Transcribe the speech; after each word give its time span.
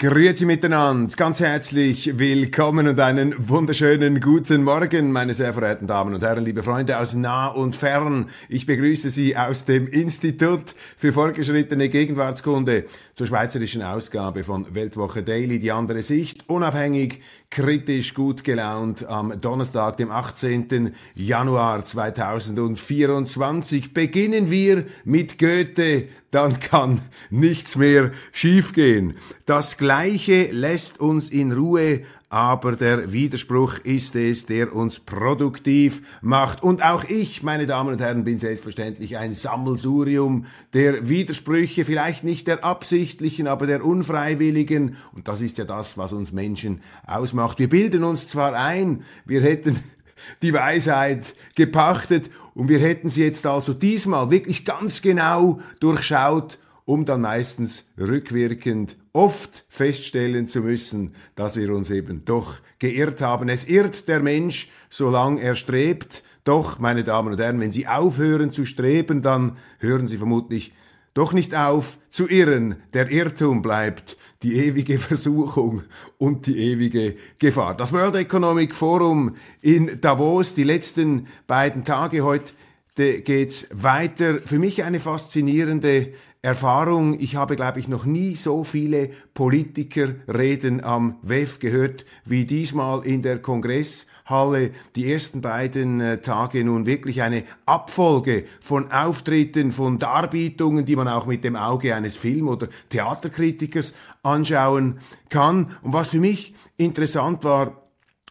Grüezi 0.00 0.46
miteinander, 0.46 1.14
ganz 1.14 1.40
herzlich 1.40 2.18
willkommen 2.18 2.88
und 2.88 2.98
einen 2.98 3.34
wunderschönen 3.50 4.18
guten 4.18 4.64
Morgen, 4.64 5.12
meine 5.12 5.34
sehr 5.34 5.52
verehrten 5.52 5.86
Damen 5.86 6.14
und 6.14 6.22
Herren, 6.22 6.42
liebe 6.42 6.62
Freunde 6.62 6.98
aus 6.98 7.12
nah 7.12 7.48
und 7.48 7.76
fern. 7.76 8.30
Ich 8.48 8.64
begrüße 8.64 9.10
Sie 9.10 9.36
aus 9.36 9.66
dem 9.66 9.86
Institut 9.88 10.74
für 10.96 11.12
fortgeschrittene 11.12 11.90
Gegenwartskunde 11.90 12.86
zur 13.14 13.26
schweizerischen 13.26 13.82
Ausgabe 13.82 14.42
von 14.42 14.74
Weltwoche 14.74 15.22
Daily, 15.22 15.58
die 15.58 15.70
andere 15.70 16.02
Sicht, 16.02 16.48
unabhängig, 16.48 17.20
kritisch, 17.50 18.14
gut 18.14 18.44
gelaunt 18.44 19.04
am 19.06 19.40
Donnerstag, 19.40 19.96
dem 19.96 20.12
18. 20.12 20.94
Januar 21.16 21.84
2024. 21.84 23.92
Beginnen 23.92 24.52
wir 24.52 24.84
mit 25.04 25.38
Goethe, 25.38 26.06
dann 26.30 26.60
kann 26.60 27.00
nichts 27.28 27.74
mehr 27.74 28.12
schiefgehen. 28.30 29.16
Das 29.46 29.78
Gleiche 29.78 30.52
lässt 30.52 31.00
uns 31.00 31.28
in 31.28 31.50
Ruhe 31.50 32.02
aber 32.32 32.76
der 32.76 33.12
Widerspruch 33.12 33.78
ist 33.80 34.14
es, 34.14 34.46
der 34.46 34.72
uns 34.72 35.00
produktiv 35.00 36.00
macht. 36.22 36.62
Und 36.62 36.80
auch 36.80 37.02
ich, 37.02 37.42
meine 37.42 37.66
Damen 37.66 37.92
und 37.92 38.00
Herren, 38.00 38.22
bin 38.22 38.38
selbstverständlich 38.38 39.18
ein 39.18 39.34
Sammelsurium 39.34 40.46
der 40.72 41.08
Widersprüche, 41.08 41.84
vielleicht 41.84 42.22
nicht 42.22 42.46
der 42.46 42.64
absichtlichen, 42.64 43.48
aber 43.48 43.66
der 43.66 43.84
unfreiwilligen. 43.84 44.96
Und 45.12 45.26
das 45.26 45.40
ist 45.40 45.58
ja 45.58 45.64
das, 45.64 45.98
was 45.98 46.12
uns 46.12 46.30
Menschen 46.30 46.82
ausmacht. 47.04 47.58
Wir 47.58 47.68
bilden 47.68 48.04
uns 48.04 48.28
zwar 48.28 48.54
ein, 48.54 49.02
wir 49.26 49.42
hätten 49.42 49.80
die 50.42 50.52
Weisheit 50.52 51.34
gepachtet 51.56 52.30
und 52.54 52.68
wir 52.68 52.78
hätten 52.78 53.10
sie 53.10 53.24
jetzt 53.24 53.44
also 53.44 53.74
diesmal 53.74 54.30
wirklich 54.30 54.64
ganz 54.64 55.02
genau 55.02 55.58
durchschaut 55.80 56.60
um 56.90 57.04
dann 57.04 57.20
meistens 57.20 57.84
rückwirkend 58.00 58.96
oft 59.12 59.64
feststellen 59.68 60.48
zu 60.48 60.60
müssen, 60.60 61.14
dass 61.36 61.54
wir 61.54 61.72
uns 61.72 61.88
eben 61.88 62.24
doch 62.24 62.56
geirrt 62.80 63.20
haben. 63.20 63.48
Es 63.48 63.62
irrt 63.62 64.08
der 64.08 64.18
Mensch, 64.18 64.68
solange 64.88 65.40
er 65.40 65.54
strebt. 65.54 66.24
Doch, 66.42 66.80
meine 66.80 67.04
Damen 67.04 67.32
und 67.32 67.38
Herren, 67.38 67.60
wenn 67.60 67.70
Sie 67.70 67.86
aufhören 67.86 68.52
zu 68.52 68.64
streben, 68.64 69.22
dann 69.22 69.56
hören 69.78 70.08
Sie 70.08 70.16
vermutlich 70.16 70.72
doch 71.14 71.32
nicht 71.32 71.54
auf 71.54 71.98
zu 72.10 72.28
irren. 72.28 72.74
Der 72.92 73.08
Irrtum 73.08 73.62
bleibt 73.62 74.16
die 74.42 74.54
ewige 74.54 74.98
Versuchung 74.98 75.84
und 76.18 76.48
die 76.48 76.58
ewige 76.58 77.14
Gefahr. 77.38 77.76
Das 77.76 77.92
World 77.92 78.16
Economic 78.16 78.74
Forum 78.74 79.36
in 79.62 80.00
Davos, 80.00 80.56
die 80.56 80.64
letzten 80.64 81.28
beiden 81.46 81.84
Tage 81.84 82.22
heute 82.22 82.52
geht's 82.96 83.68
weiter. 83.72 84.40
Für 84.44 84.58
mich 84.58 84.82
eine 84.82 85.00
faszinierende 85.00 86.12
Erfahrung. 86.42 87.20
Ich 87.20 87.36
habe, 87.36 87.54
glaube 87.54 87.80
ich, 87.80 87.88
noch 87.88 88.06
nie 88.06 88.34
so 88.34 88.64
viele 88.64 89.10
Politikerreden 89.34 90.82
am 90.82 91.18
WEF 91.20 91.58
gehört 91.58 92.06
wie 92.24 92.46
diesmal 92.46 93.04
in 93.04 93.20
der 93.20 93.40
Kongresshalle. 93.42 94.70
Die 94.96 95.12
ersten 95.12 95.42
beiden 95.42 96.00
äh, 96.00 96.22
Tage 96.22 96.64
nun 96.64 96.86
wirklich 96.86 97.20
eine 97.20 97.44
Abfolge 97.66 98.44
von 98.62 98.90
Auftritten, 98.90 99.70
von 99.70 99.98
Darbietungen, 99.98 100.86
die 100.86 100.96
man 100.96 101.08
auch 101.08 101.26
mit 101.26 101.44
dem 101.44 101.56
Auge 101.56 101.94
eines 101.94 102.16
Film- 102.16 102.48
oder 102.48 102.68
Theaterkritikers 102.88 103.94
anschauen 104.22 104.98
kann. 105.28 105.76
Und 105.82 105.92
was 105.92 106.08
für 106.08 106.20
mich 106.20 106.54
interessant 106.78 107.44
war, 107.44 107.82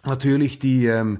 natürlich 0.03 0.57
die 0.57 0.87
ähm, 0.87 1.19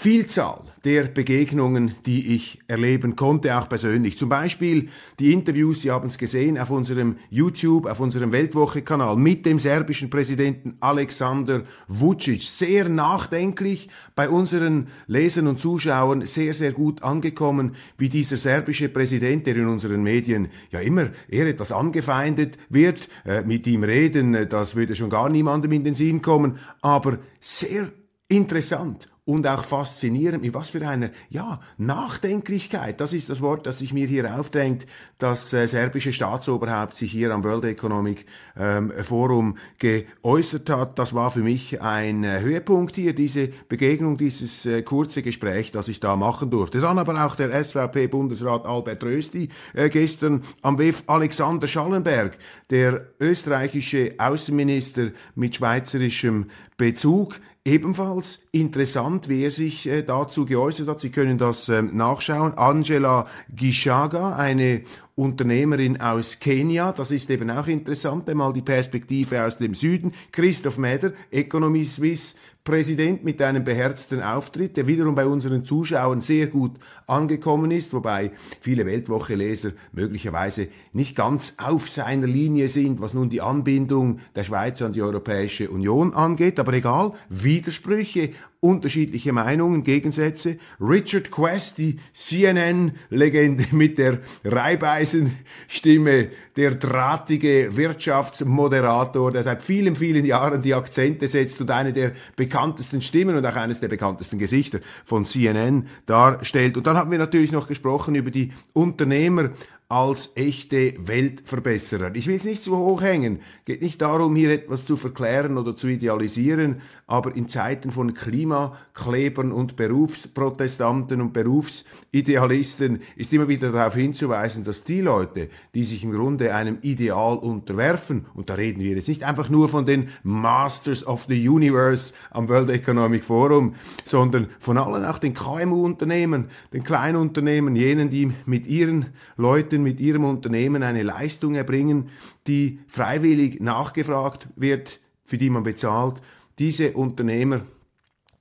Vielzahl 0.00 0.60
der 0.84 1.06
Begegnungen, 1.06 1.96
die 2.06 2.36
ich 2.36 2.60
erleben 2.68 3.16
konnte, 3.16 3.58
auch 3.58 3.68
persönlich. 3.68 4.16
Zum 4.16 4.28
Beispiel 4.28 4.90
die 5.18 5.32
Interviews, 5.32 5.82
Sie 5.82 5.90
haben 5.90 6.06
es 6.06 6.18
gesehen, 6.18 6.56
auf 6.56 6.70
unserem 6.70 7.16
YouTube, 7.30 7.86
auf 7.86 7.98
unserem 7.98 8.30
Weltwoche-Kanal 8.30 9.16
mit 9.16 9.44
dem 9.44 9.58
serbischen 9.58 10.08
Präsidenten 10.08 10.76
Alexander 10.78 11.64
Vucic. 11.88 12.42
Sehr 12.42 12.88
nachdenklich 12.88 13.88
bei 14.14 14.28
unseren 14.28 14.86
Lesern 15.08 15.48
und 15.48 15.60
Zuschauern, 15.60 16.24
sehr, 16.26 16.54
sehr 16.54 16.70
gut 16.70 17.02
angekommen, 17.02 17.74
wie 17.96 18.08
dieser 18.08 18.36
serbische 18.36 18.88
Präsident, 18.88 19.48
der 19.48 19.56
in 19.56 19.66
unseren 19.66 20.04
Medien 20.04 20.46
ja 20.70 20.78
immer 20.78 21.10
eher 21.28 21.48
etwas 21.48 21.72
angefeindet 21.72 22.56
wird, 22.68 23.08
äh, 23.24 23.42
mit 23.42 23.66
ihm 23.66 23.82
reden, 23.82 24.36
äh, 24.36 24.46
das 24.46 24.76
würde 24.76 24.94
schon 24.94 25.10
gar 25.10 25.28
niemandem 25.28 25.72
in 25.72 25.82
den 25.82 25.96
Sinn 25.96 26.22
kommen, 26.22 26.58
aber 26.82 27.18
sehr 27.40 27.90
interessant 28.28 29.08
und 29.28 29.46
auch 29.46 29.62
faszinierend, 29.62 30.42
mit 30.42 30.54
was 30.54 30.70
für 30.70 30.88
einer, 30.88 31.10
ja, 31.28 31.60
Nachdenklichkeit, 31.76 32.98
das 32.98 33.12
ist 33.12 33.28
das 33.28 33.42
Wort, 33.42 33.66
das 33.66 33.80
sich 33.80 33.92
mir 33.92 34.06
hier 34.06 34.40
aufdrängt, 34.40 34.86
das 35.18 35.52
äh, 35.52 35.66
serbische 35.68 36.14
Staatsoberhaupt 36.14 36.94
sich 36.94 37.12
hier 37.12 37.30
am 37.34 37.44
World 37.44 37.66
Economic 37.66 38.24
ähm, 38.56 38.90
Forum 39.04 39.58
geäußert 39.78 40.70
hat. 40.70 40.98
Das 40.98 41.12
war 41.12 41.30
für 41.30 41.40
mich 41.40 41.82
ein 41.82 42.24
äh, 42.24 42.40
Höhepunkt 42.40 42.96
hier, 42.96 43.14
diese 43.14 43.48
Begegnung, 43.68 44.16
dieses 44.16 44.64
äh, 44.64 44.80
kurze 44.80 45.20
Gespräch, 45.20 45.72
das 45.72 45.88
ich 45.88 46.00
da 46.00 46.16
machen 46.16 46.50
durfte. 46.50 46.80
Dann 46.80 46.98
aber 46.98 47.22
auch 47.22 47.36
der 47.36 47.52
SVP-Bundesrat 47.52 48.64
Albert 48.64 49.04
Rösti 49.04 49.50
äh, 49.74 49.90
gestern 49.90 50.42
am 50.62 50.78
WEF 50.78 51.02
Alexander 51.06 51.68
Schallenberg, 51.68 52.38
der 52.70 53.08
österreichische 53.20 54.14
Außenminister 54.16 55.10
mit 55.34 55.56
schweizerischem 55.56 56.46
Bezug, 56.78 57.34
Ebenfalls 57.68 58.40
interessant, 58.50 59.28
wie 59.28 59.44
er 59.44 59.50
sich 59.50 59.86
äh, 59.86 60.02
dazu 60.02 60.46
geäußert 60.46 60.88
hat. 60.88 61.02
Sie 61.02 61.10
können 61.10 61.36
das 61.36 61.68
ähm, 61.68 61.94
nachschauen. 61.94 62.54
Angela 62.56 63.26
Gishaga, 63.54 64.36
eine 64.36 64.84
Unternehmerin 65.16 66.00
aus 66.00 66.40
Kenia, 66.40 66.92
das 66.92 67.10
ist 67.10 67.28
eben 67.28 67.50
auch 67.50 67.66
interessant, 67.66 68.30
einmal 68.30 68.54
die 68.54 68.62
Perspektive 68.62 69.44
aus 69.44 69.58
dem 69.58 69.74
Süden. 69.74 70.14
Christoph 70.32 70.78
Meder, 70.78 71.12
Economy 71.30 71.84
Suisse 71.84 72.36
Präsident 72.68 73.24
mit 73.24 73.40
einem 73.40 73.64
beherzten 73.64 74.20
Auftritt, 74.20 74.76
der 74.76 74.86
wiederum 74.86 75.14
bei 75.14 75.24
unseren 75.24 75.64
Zuschauern 75.64 76.20
sehr 76.20 76.48
gut 76.48 76.72
angekommen 77.06 77.70
ist, 77.70 77.94
wobei 77.94 78.30
viele 78.60 78.84
Weltwoche-Leser 78.84 79.72
möglicherweise 79.92 80.68
nicht 80.92 81.16
ganz 81.16 81.54
auf 81.56 81.88
seiner 81.88 82.26
Linie 82.26 82.68
sind, 82.68 83.00
was 83.00 83.14
nun 83.14 83.30
die 83.30 83.40
Anbindung 83.40 84.20
der 84.36 84.44
Schweiz 84.44 84.82
an 84.82 84.92
die 84.92 85.00
Europäische 85.00 85.70
Union 85.70 86.12
angeht. 86.12 86.60
Aber 86.60 86.74
egal, 86.74 87.12
Widersprüche 87.30 88.32
unterschiedliche 88.60 89.32
Meinungen, 89.32 89.84
Gegensätze. 89.84 90.58
Richard 90.80 91.30
Quest, 91.30 91.78
die 91.78 92.00
CNN-Legende 92.12 93.66
mit 93.72 93.98
der 93.98 94.18
Reibeisenstimme, 94.44 96.28
der 96.56 96.74
drahtige 96.74 97.76
Wirtschaftsmoderator, 97.76 99.30
der 99.30 99.44
seit 99.44 99.62
vielen, 99.62 99.94
vielen 99.94 100.24
Jahren 100.24 100.60
die 100.60 100.74
Akzente 100.74 101.28
setzt 101.28 101.60
und 101.60 101.70
eine 101.70 101.92
der 101.92 102.12
bekanntesten 102.34 103.00
Stimmen 103.00 103.36
und 103.36 103.46
auch 103.46 103.56
eines 103.56 103.78
der 103.78 103.88
bekanntesten 103.88 104.38
Gesichter 104.38 104.80
von 105.04 105.24
CNN 105.24 105.86
darstellt. 106.06 106.76
Und 106.76 106.86
dann 106.86 106.96
haben 106.96 107.12
wir 107.12 107.18
natürlich 107.18 107.52
noch 107.52 107.68
gesprochen 107.68 108.16
über 108.16 108.32
die 108.32 108.52
Unternehmer 108.72 109.50
als 109.90 110.32
echte 110.34 110.94
Weltverbesserer. 110.98 112.14
Ich 112.14 112.26
will 112.26 112.36
es 112.36 112.44
nicht 112.44 112.62
zu 112.62 112.76
hoch 112.76 113.00
hängen, 113.00 113.40
geht 113.64 113.80
nicht 113.80 114.02
darum, 114.02 114.36
hier 114.36 114.50
etwas 114.50 114.84
zu 114.84 114.98
verklären 114.98 115.56
oder 115.56 115.76
zu 115.76 115.88
idealisieren, 115.88 116.82
aber 117.06 117.34
in 117.34 117.48
Zeiten 117.48 117.90
von 117.90 118.12
Klimaklebern 118.12 119.50
und 119.50 119.76
Berufsprotestanten 119.76 121.22
und 121.22 121.32
Berufsidealisten 121.32 123.00
ist 123.16 123.32
immer 123.32 123.48
wieder 123.48 123.72
darauf 123.72 123.94
hinzuweisen, 123.94 124.62
dass 124.62 124.84
die 124.84 125.00
Leute, 125.00 125.48
die 125.74 125.84
sich 125.84 126.04
im 126.04 126.12
Grunde 126.12 126.54
einem 126.54 126.76
Ideal 126.82 127.38
unterwerfen, 127.38 128.26
und 128.34 128.50
da 128.50 128.54
reden 128.54 128.80
wir 128.80 128.94
jetzt 128.94 129.08
nicht 129.08 129.24
einfach 129.24 129.48
nur 129.48 129.70
von 129.70 129.86
den 129.86 130.10
Masters 130.22 131.06
of 131.06 131.24
the 131.30 131.48
Universe 131.48 132.12
am 132.30 132.50
World 132.50 132.68
Economic 132.68 133.24
Forum, 133.24 133.74
sondern 134.04 134.48
von 134.58 134.76
allen 134.76 135.06
auch 135.06 135.18
den 135.18 135.32
KMU-Unternehmen, 135.32 136.50
den 136.74 136.84
Kleinunternehmen, 136.84 137.74
jenen, 137.74 138.10
die 138.10 138.34
mit 138.44 138.66
ihren 138.66 139.06
Leuten 139.38 139.77
möchten 139.78 139.82
mit 139.82 140.00
ihrem 140.00 140.24
Unternehmen 140.24 140.82
eine 140.82 141.02
Leistung 141.02 141.54
erbringen, 141.54 142.08
die 142.46 142.80
freiwillig 142.88 143.60
nachgefragt 143.60 144.48
wird, 144.56 145.00
für 145.24 145.38
die 145.38 145.50
man 145.50 145.62
bezahlt. 145.62 146.20
Diese 146.58 146.92
Unternehmer 146.92 147.62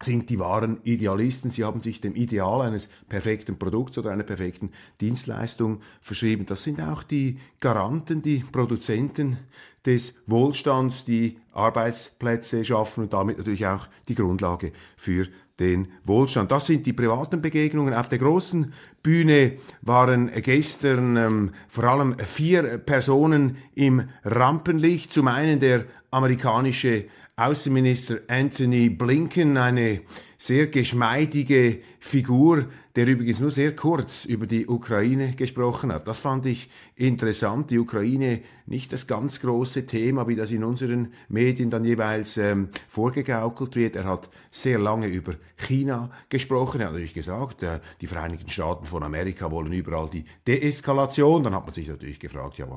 sind 0.01 0.29
die 0.29 0.37
wahren 0.37 0.79
Idealisten. 0.83 1.49
Sie 1.49 1.63
haben 1.63 1.81
sich 1.81 2.01
dem 2.01 2.15
Ideal 2.15 2.61
eines 2.61 2.87
perfekten 3.09 3.57
Produkts 3.57 3.97
oder 3.97 4.11
einer 4.11 4.23
perfekten 4.23 4.69
Dienstleistung 5.01 5.81
verschrieben. 6.01 6.45
Das 6.45 6.63
sind 6.63 6.79
auch 6.79 7.03
die 7.03 7.39
Garanten, 7.59 8.21
die 8.21 8.43
Produzenten 8.51 9.37
des 9.85 10.13
Wohlstands, 10.27 11.05
die 11.05 11.39
Arbeitsplätze 11.51 12.63
schaffen 12.63 13.05
und 13.05 13.13
damit 13.13 13.37
natürlich 13.37 13.65
auch 13.65 13.87
die 14.07 14.15
Grundlage 14.15 14.71
für 14.97 15.27
den 15.59 15.87
Wohlstand. 16.03 16.51
Das 16.51 16.67
sind 16.67 16.85
die 16.85 16.93
privaten 16.93 17.41
Begegnungen. 17.41 17.93
Auf 17.93 18.09
der 18.09 18.19
großen 18.19 18.73
Bühne 19.01 19.53
waren 19.81 20.31
gestern 20.41 21.17
ähm, 21.17 21.51
vor 21.67 21.85
allem 21.85 22.17
vier 22.19 22.77
Personen 22.77 23.57
im 23.75 24.03
Rampenlicht. 24.23 25.11
Zum 25.11 25.27
einen 25.27 25.59
der 25.59 25.85
amerikanische 26.11 27.05
Außenminister 27.35 28.19
Anthony 28.27 28.89
Blinken, 28.89 29.57
eine 29.57 30.01
sehr 30.37 30.67
geschmeidige 30.67 31.79
Figur, 31.99 32.65
der 32.95 33.07
übrigens 33.07 33.39
nur 33.39 33.51
sehr 33.51 33.75
kurz 33.75 34.25
über 34.25 34.45
die 34.45 34.67
Ukraine 34.67 35.33
gesprochen 35.33 35.91
hat. 35.91 36.07
Das 36.07 36.19
fand 36.19 36.45
ich 36.45 36.69
interessant. 36.95 37.71
Die 37.71 37.79
Ukraine 37.79 38.41
nicht 38.65 38.91
das 38.93 39.07
ganz 39.07 39.39
große 39.39 39.85
Thema, 39.85 40.27
wie 40.27 40.35
das 40.35 40.51
in 40.51 40.63
unseren 40.63 41.13
Medien 41.27 41.69
dann 41.69 41.85
jeweils 41.85 42.37
ähm, 42.37 42.69
vorgegaukelt 42.87 43.75
wird. 43.75 43.95
Er 43.95 44.05
hat 44.05 44.29
sehr 44.51 44.79
lange 44.79 45.07
über 45.07 45.33
China 45.57 46.11
gesprochen. 46.29 46.81
Er 46.81 46.87
hat 46.87 46.93
natürlich 46.93 47.13
gesagt, 47.13 47.63
äh, 47.63 47.79
die 48.01 48.07
Vereinigten 48.07 48.49
Staaten 48.49 48.85
von 48.85 49.03
Amerika 49.03 49.51
wollen 49.51 49.73
überall 49.73 50.09
die 50.09 50.25
Deeskalation. 50.47 51.43
Dann 51.43 51.55
hat 51.55 51.65
man 51.65 51.73
sich 51.73 51.87
natürlich 51.87 52.19
gefragt, 52.19 52.57
ja, 52.57 52.67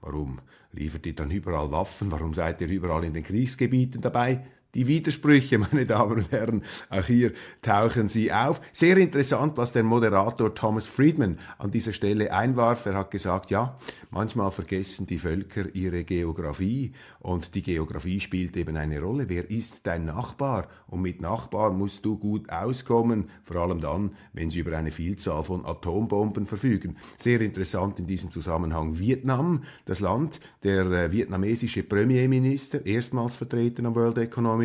warum 0.00 0.40
liefert 0.72 1.06
ihr 1.06 1.14
dann 1.14 1.30
überall 1.30 1.70
Waffen? 1.70 2.10
Warum 2.10 2.32
seid 2.32 2.60
ihr 2.60 2.68
überall 2.68 3.04
in 3.04 3.12
den 3.12 3.24
Kriegsgebieten 3.24 4.00
dabei? 4.00 4.44
Die 4.74 4.86
Widersprüche, 4.86 5.58
meine 5.72 5.86
Damen 5.86 6.18
und 6.18 6.32
Herren, 6.32 6.62
auch 6.88 7.04
hier 7.04 7.32
tauchen 7.62 8.08
sie 8.08 8.32
auf. 8.32 8.60
Sehr 8.72 8.96
interessant, 8.96 9.56
was 9.56 9.72
der 9.72 9.82
Moderator 9.82 10.54
Thomas 10.54 10.86
Friedman 10.86 11.38
an 11.58 11.70
dieser 11.70 11.92
Stelle 11.92 12.32
einwarf. 12.32 12.86
Er 12.86 12.94
hat 12.94 13.10
gesagt, 13.10 13.50
ja, 13.50 13.76
manchmal 14.10 14.50
vergessen 14.50 15.06
die 15.06 15.18
Völker 15.18 15.74
ihre 15.74 16.04
Geografie 16.04 16.92
und 17.18 17.54
die 17.54 17.62
Geografie 17.62 18.20
spielt 18.20 18.56
eben 18.56 18.76
eine 18.76 19.00
Rolle. 19.00 19.28
Wer 19.28 19.50
ist 19.50 19.86
dein 19.86 20.04
Nachbar? 20.04 20.68
Und 20.86 21.02
mit 21.02 21.20
Nachbar 21.20 21.72
musst 21.72 22.04
du 22.04 22.18
gut 22.18 22.50
auskommen, 22.50 23.30
vor 23.44 23.56
allem 23.56 23.80
dann, 23.80 24.12
wenn 24.32 24.50
sie 24.50 24.60
über 24.60 24.76
eine 24.76 24.90
Vielzahl 24.90 25.44
von 25.44 25.64
Atombomben 25.64 26.46
verfügen. 26.46 26.96
Sehr 27.18 27.40
interessant 27.40 27.98
in 27.98 28.06
diesem 28.06 28.30
Zusammenhang 28.30 28.98
Vietnam, 28.98 29.64
das 29.84 30.00
Land, 30.00 30.40
der 30.62 30.86
äh, 30.86 31.12
vietnamesische 31.12 31.82
Premierminister, 31.82 32.84
erstmals 32.86 33.36
vertreten 33.36 33.86
am 33.86 33.94
World 33.94 34.18
Economic 34.18 34.59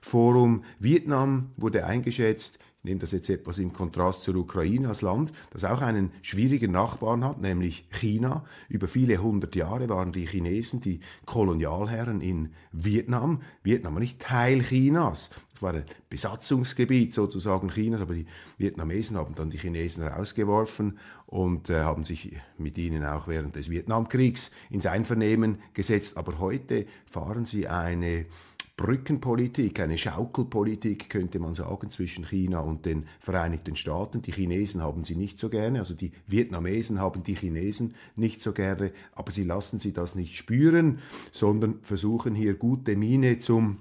Forum. 0.00 0.64
Vietnam 0.78 1.50
wurde 1.56 1.84
eingeschätzt, 1.86 2.58
ich 2.82 2.84
nehme 2.84 3.00
das 3.00 3.12
jetzt 3.12 3.28
etwas 3.28 3.58
im 3.58 3.74
Kontrast 3.74 4.22
zur 4.22 4.36
Ukraine 4.36 4.88
als 4.88 5.02
Land, 5.02 5.34
das 5.50 5.64
auch 5.64 5.82
einen 5.82 6.12
schwierigen 6.22 6.72
Nachbarn 6.72 7.22
hat, 7.22 7.38
nämlich 7.38 7.84
China. 7.90 8.42
Über 8.70 8.88
viele 8.88 9.18
hundert 9.18 9.54
Jahre 9.54 9.90
waren 9.90 10.12
die 10.12 10.26
Chinesen 10.26 10.80
die 10.80 11.00
Kolonialherren 11.26 12.22
in 12.22 12.54
Vietnam. 12.72 13.42
Vietnam 13.62 13.92
war 13.92 14.00
nicht 14.00 14.20
Teil 14.20 14.62
Chinas. 14.62 15.28
Das 15.52 15.60
war 15.60 15.74
ein 15.74 15.84
Besatzungsgebiet 16.08 17.12
sozusagen 17.12 17.68
Chinas, 17.68 18.00
aber 18.00 18.14
die 18.14 18.24
Vietnamesen 18.56 19.18
haben 19.18 19.34
dann 19.34 19.50
die 19.50 19.58
Chinesen 19.58 20.02
rausgeworfen 20.02 20.98
und 21.26 21.68
äh, 21.68 21.82
haben 21.82 22.04
sich 22.04 22.34
mit 22.56 22.78
ihnen 22.78 23.04
auch 23.04 23.28
während 23.28 23.56
des 23.56 23.68
Vietnamkriegs 23.68 24.52
ins 24.70 24.86
Einvernehmen 24.86 25.58
gesetzt. 25.74 26.16
Aber 26.16 26.38
heute 26.38 26.86
fahren 27.10 27.44
sie 27.44 27.68
eine 27.68 28.24
Brückenpolitik, 28.80 29.78
eine 29.80 29.98
Schaukelpolitik, 29.98 31.10
könnte 31.10 31.38
man 31.38 31.52
sagen, 31.52 31.90
zwischen 31.90 32.24
China 32.24 32.60
und 32.60 32.86
den 32.86 33.04
Vereinigten 33.18 33.76
Staaten. 33.76 34.22
Die 34.22 34.32
Chinesen 34.32 34.80
haben 34.80 35.04
sie 35.04 35.16
nicht 35.16 35.38
so 35.38 35.50
gerne, 35.50 35.80
also 35.80 35.92
die 35.92 36.12
Vietnamesen 36.26 36.98
haben 36.98 37.22
die 37.22 37.34
Chinesen 37.34 37.94
nicht 38.16 38.40
so 38.40 38.54
gerne, 38.54 38.92
aber 39.12 39.32
sie 39.32 39.44
lassen 39.44 39.80
sie 39.80 39.92
das 39.92 40.14
nicht 40.14 40.34
spüren, 40.34 41.00
sondern 41.30 41.80
versuchen 41.82 42.34
hier 42.34 42.54
gute 42.54 42.96
Miene 42.96 43.38
zum 43.38 43.80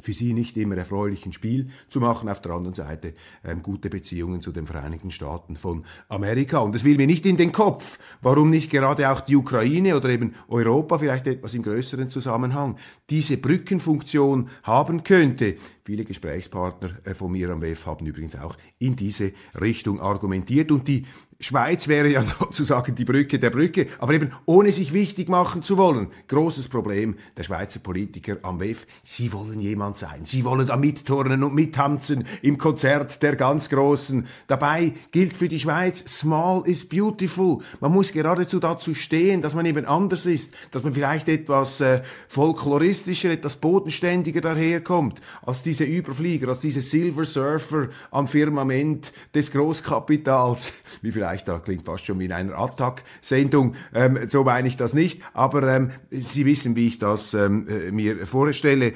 für 0.00 0.12
sie 0.12 0.32
nicht 0.32 0.56
immer 0.56 0.76
erfreulichen 0.76 1.32
Spiel 1.32 1.70
zu 1.88 2.00
machen. 2.00 2.28
Auf 2.28 2.40
der 2.40 2.52
anderen 2.52 2.74
Seite 2.74 3.14
ähm, 3.44 3.62
gute 3.62 3.90
Beziehungen 3.90 4.40
zu 4.40 4.52
den 4.52 4.66
Vereinigten 4.66 5.10
Staaten 5.10 5.56
von 5.56 5.84
Amerika. 6.08 6.58
Und 6.58 6.74
es 6.74 6.84
will 6.84 6.96
mir 6.96 7.06
nicht 7.06 7.26
in 7.26 7.36
den 7.36 7.52
Kopf, 7.52 7.98
warum 8.20 8.50
nicht 8.50 8.70
gerade 8.70 9.10
auch 9.10 9.20
die 9.20 9.36
Ukraine 9.36 9.96
oder 9.96 10.08
eben 10.08 10.34
Europa 10.48 10.98
vielleicht 10.98 11.26
etwas 11.26 11.54
im 11.54 11.62
größeren 11.62 12.10
Zusammenhang 12.10 12.76
diese 13.10 13.36
Brückenfunktion 13.36 14.48
haben 14.62 15.04
könnte. 15.04 15.56
Viele 15.84 16.04
Gesprächspartner 16.04 16.90
äh, 17.04 17.14
von 17.14 17.32
mir 17.32 17.50
am 17.50 17.60
WEF 17.60 17.86
haben 17.86 18.06
übrigens 18.06 18.36
auch 18.36 18.56
in 18.78 18.96
diese 18.96 19.32
Richtung 19.60 20.00
argumentiert. 20.00 20.72
Und 20.72 20.88
die 20.88 21.06
Schweiz 21.38 21.86
wäre 21.86 22.08
ja 22.08 22.24
sozusagen 22.38 22.94
die 22.94 23.04
Brücke 23.04 23.38
der 23.38 23.50
Brücke, 23.50 23.88
aber 23.98 24.14
eben 24.14 24.30
ohne 24.46 24.72
sich 24.72 24.92
wichtig 24.92 25.28
machen 25.28 25.62
zu 25.62 25.76
wollen. 25.76 26.08
Großes 26.28 26.68
Problem 26.68 27.16
der 27.36 27.42
Schweizer 27.42 27.80
Politiker 27.80 28.38
am 28.42 28.58
WEF. 28.58 28.86
Sie 29.02 29.32
wollen 29.32 29.60
jemand 29.60 29.98
sein. 29.98 30.24
Sie 30.24 30.44
wollen 30.44 30.66
da 30.66 30.76
mitturnen 30.76 31.42
und 31.42 31.54
mittanzen 31.54 32.24
im 32.42 32.56
Konzert 32.56 33.22
der 33.22 33.36
ganz 33.36 33.68
Großen. 33.68 34.26
Dabei 34.46 34.94
gilt 35.10 35.36
für 35.36 35.48
die 35.48 35.60
Schweiz, 35.60 36.04
small 36.06 36.62
is 36.66 36.88
beautiful. 36.88 37.58
Man 37.80 37.92
muss 37.92 38.12
geradezu 38.12 38.58
dazu 38.58 38.94
stehen, 38.94 39.42
dass 39.42 39.54
man 39.54 39.66
eben 39.66 39.84
anders 39.84 40.24
ist, 40.24 40.54
dass 40.70 40.84
man 40.84 40.94
vielleicht 40.94 41.28
etwas 41.28 41.80
äh, 41.80 42.02
folkloristischer, 42.28 43.30
etwas 43.30 43.56
bodenständiger 43.56 44.40
daherkommt, 44.40 45.20
als 45.42 45.62
diese 45.62 45.84
Überflieger, 45.84 46.48
als 46.48 46.60
diese 46.60 46.80
Silver 46.80 47.24
Surfer 47.24 47.88
am 48.10 48.26
Firmament 48.26 49.12
des 49.34 49.52
Großkapitals. 49.52 50.72
Wie 51.02 51.12
viel 51.12 51.25
vielleicht, 51.26 51.48
da 51.48 51.58
klingt 51.58 51.84
fast 51.84 52.04
schon 52.04 52.18
wie 52.20 52.26
in 52.26 52.32
einer 52.32 52.56
Attack-Sendung, 52.56 53.74
ähm, 53.94 54.18
so 54.28 54.44
meine 54.44 54.68
ich 54.68 54.76
das 54.76 54.94
nicht, 54.94 55.22
aber 55.34 55.62
ähm, 55.74 55.90
Sie 56.10 56.46
wissen, 56.46 56.76
wie 56.76 56.86
ich 56.86 56.98
das 56.98 57.34
ähm, 57.34 57.66
äh, 57.68 57.90
mir 57.90 58.26
vorstelle. 58.26 58.92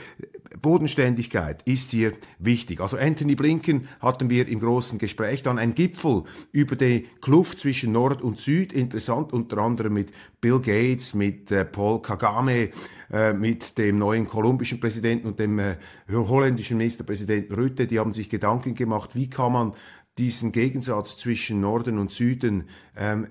Bodenständigkeit 0.63 1.63
ist 1.63 1.91
hier 1.91 2.13
wichtig. 2.39 2.81
Also 2.81 2.97
Anthony 2.97 3.35
Blinken 3.35 3.89
hatten 4.01 4.31
wir 4.31 4.49
im 4.49 4.61
großen 4.61 4.99
Gespräch, 4.99 5.43
dann 5.43 5.59
ein 5.59 5.75
Gipfel 5.75 6.25
über 6.53 6.77
die 6.77 7.07
Kluft 7.21 7.61
zwischen 7.61 7.93
Nord 7.93 8.23
und 8.23 8.39
Süd, 8.41 8.73
interessant 8.73 9.33
unter 9.33 9.59
anderem 9.59 9.95
mit 9.95 10.13
Bill 10.41 10.61
Gates, 10.61 11.15
mit 11.15 11.51
äh, 11.51 11.65
Paul 11.65 12.03
Kagame, 12.03 12.71
äh, 13.13 13.33
mit 13.33 13.79
dem 13.79 13.99
neuen 13.99 14.27
kolumbischen 14.27 14.81
Präsidenten 14.81 15.29
und 15.29 15.39
dem 15.39 15.59
äh, 15.59 15.77
holländischen 16.11 16.77
Ministerpräsidenten 16.77 17.55
Rütte, 17.55 17.87
die 17.87 17.99
haben 17.99 18.15
sich 18.15 18.29
Gedanken 18.29 18.75
gemacht, 18.75 19.15
wie 19.15 19.31
kann 19.31 19.53
man 19.53 19.73
diesen 20.19 20.53
Gegensatz 20.53 21.17
zwischen 21.17 21.61
Norden 21.61 21.99
und 21.99 22.11
Süden 22.11 22.65
ähm, 22.97 23.27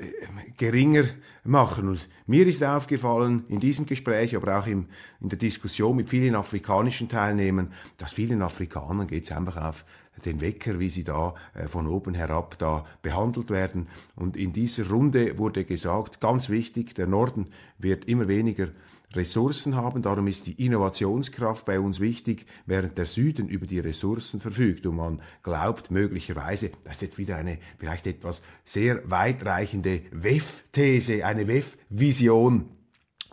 geringer 0.58 1.06
machen. 1.44 1.90
Und 1.90 2.10
mir 2.26 2.48
ist 2.48 2.64
aufgefallen 2.64 3.46
in 3.50 3.60
diesem 3.60 3.86
Gespräch, 3.86 4.36
aber 4.36 4.58
auch 4.60 4.68
im, 4.68 4.88
in 5.22 5.30
der 5.30 5.38
Diskussion 5.38 5.96
mit 5.96 6.10
vielen 6.10 6.36
afrikanischen 6.36 7.10
Teilnehmern, 7.10 7.74
dass 7.98 8.14
vielen 8.14 8.42
Afrikanern 8.42 9.08
geht 9.08 9.26
es 9.26 9.32
einfach 9.32 9.58
auf 9.58 9.86
den 10.26 10.42
Wecker, 10.42 10.80
wie 10.80 10.90
sie 10.90 11.04
da 11.04 11.34
äh, 11.54 11.68
von 11.68 11.88
oben 11.88 12.14
herab 12.14 12.58
da 12.58 12.86
behandelt 13.02 13.50
werden. 13.50 13.88
Und 14.16 14.36
in 14.36 14.54
dieser 14.54 14.90
Runde 14.90 15.38
wurde 15.38 15.66
gesagt, 15.66 16.20
ganz 16.20 16.50
wichtig, 16.50 16.96
der 16.96 17.08
Norden 17.08 17.48
wird 17.78 18.06
immer 18.06 18.28
weniger 18.28 18.70
Ressourcen 19.14 19.76
haben. 19.76 20.02
Darum 20.02 20.28
ist 20.28 20.48
die 20.48 20.66
Innovationskraft 20.66 21.66
bei 21.66 21.80
uns 21.80 22.00
wichtig, 22.00 22.46
während 22.66 22.98
der 22.98 23.06
Süden 23.06 23.48
über 23.48 23.66
die 23.66 23.80
Ressourcen 23.80 24.40
verfügt 24.40 24.86
und 24.86 24.96
man 24.96 25.22
glaubt 25.44 25.92
möglicherweise, 25.92 26.72
das 26.84 26.96
ist 26.96 27.02
jetzt 27.02 27.18
wieder 27.18 27.38
eine 27.38 27.58
vielleicht 27.78 28.08
etwas 28.08 28.42
sehr 28.66 29.10
weitreichende 29.10 30.02
WEF-These, 30.12 31.26
eine 31.26 31.48
WEF-Vision, 31.48 32.70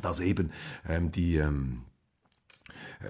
dass 0.01 0.21
eben 0.21 0.51
ähm, 0.89 1.13
die 1.13 1.37
ähm, 1.37 1.83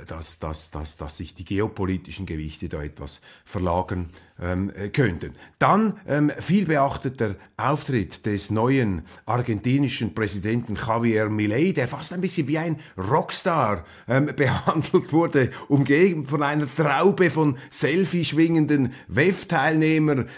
dass, 0.06 0.38
dass, 0.38 0.70
dass, 0.70 0.96
dass 0.96 1.16
sich 1.16 1.34
die 1.34 1.44
geopolitischen 1.44 2.26
Gewichte 2.26 2.68
da 2.68 2.82
etwas 2.82 3.20
verlagern 3.44 4.10
ähm, 4.40 4.70
äh, 4.76 4.88
könnten. 4.90 5.34
Dann 5.58 5.94
ähm, 6.06 6.30
viel 6.40 6.66
beachteter 6.66 7.36
Auftritt 7.56 8.26
des 8.26 8.50
neuen 8.50 9.02
argentinischen 9.24 10.14
Präsidenten 10.14 10.76
Javier 10.76 11.30
Milei, 11.30 11.72
der 11.72 11.88
fast 11.88 12.12
ein 12.12 12.20
bisschen 12.20 12.46
wie 12.46 12.58
ein 12.58 12.76
Rockstar 12.98 13.84
ähm, 14.06 14.26
behandelt 14.36 15.10
wurde, 15.12 15.50
umgeben 15.68 16.26
von 16.26 16.42
einer 16.42 16.66
Traube 16.68 17.30
von 17.30 17.56
Selfie-schwingenden 17.70 18.92
WEF-Teilnehmern, 19.08 20.28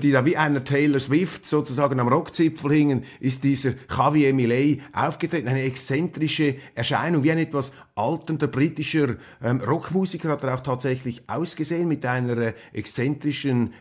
die 0.00 0.10
da 0.10 0.24
wie 0.24 0.36
einer 0.36 0.64
Taylor 0.64 0.98
Swift 0.98 1.46
sozusagen 1.46 2.00
am 2.00 2.08
Rockzipfel 2.08 2.72
hingen, 2.72 3.04
ist 3.20 3.44
dieser 3.44 3.74
Javier 3.96 4.34
Milei 4.34 4.78
aufgetreten. 4.92 5.46
Eine 5.46 5.62
exzentrische 5.62 6.56
Erscheinung, 6.74 7.22
wie 7.22 7.30
ein 7.30 7.38
etwas 7.38 7.70
alternder 7.94 8.48
britischer 8.48 9.16
ähm, 9.42 9.60
Rockmusiker 9.60 10.30
hat 10.30 10.44
er 10.44 10.54
auch 10.54 10.60
tatsächlich 10.60 11.22
ausgesehen 11.28 11.88
mit 11.88 12.04
einer 12.06 12.36
äh, 12.38 12.52
exzentrischen 12.72 13.27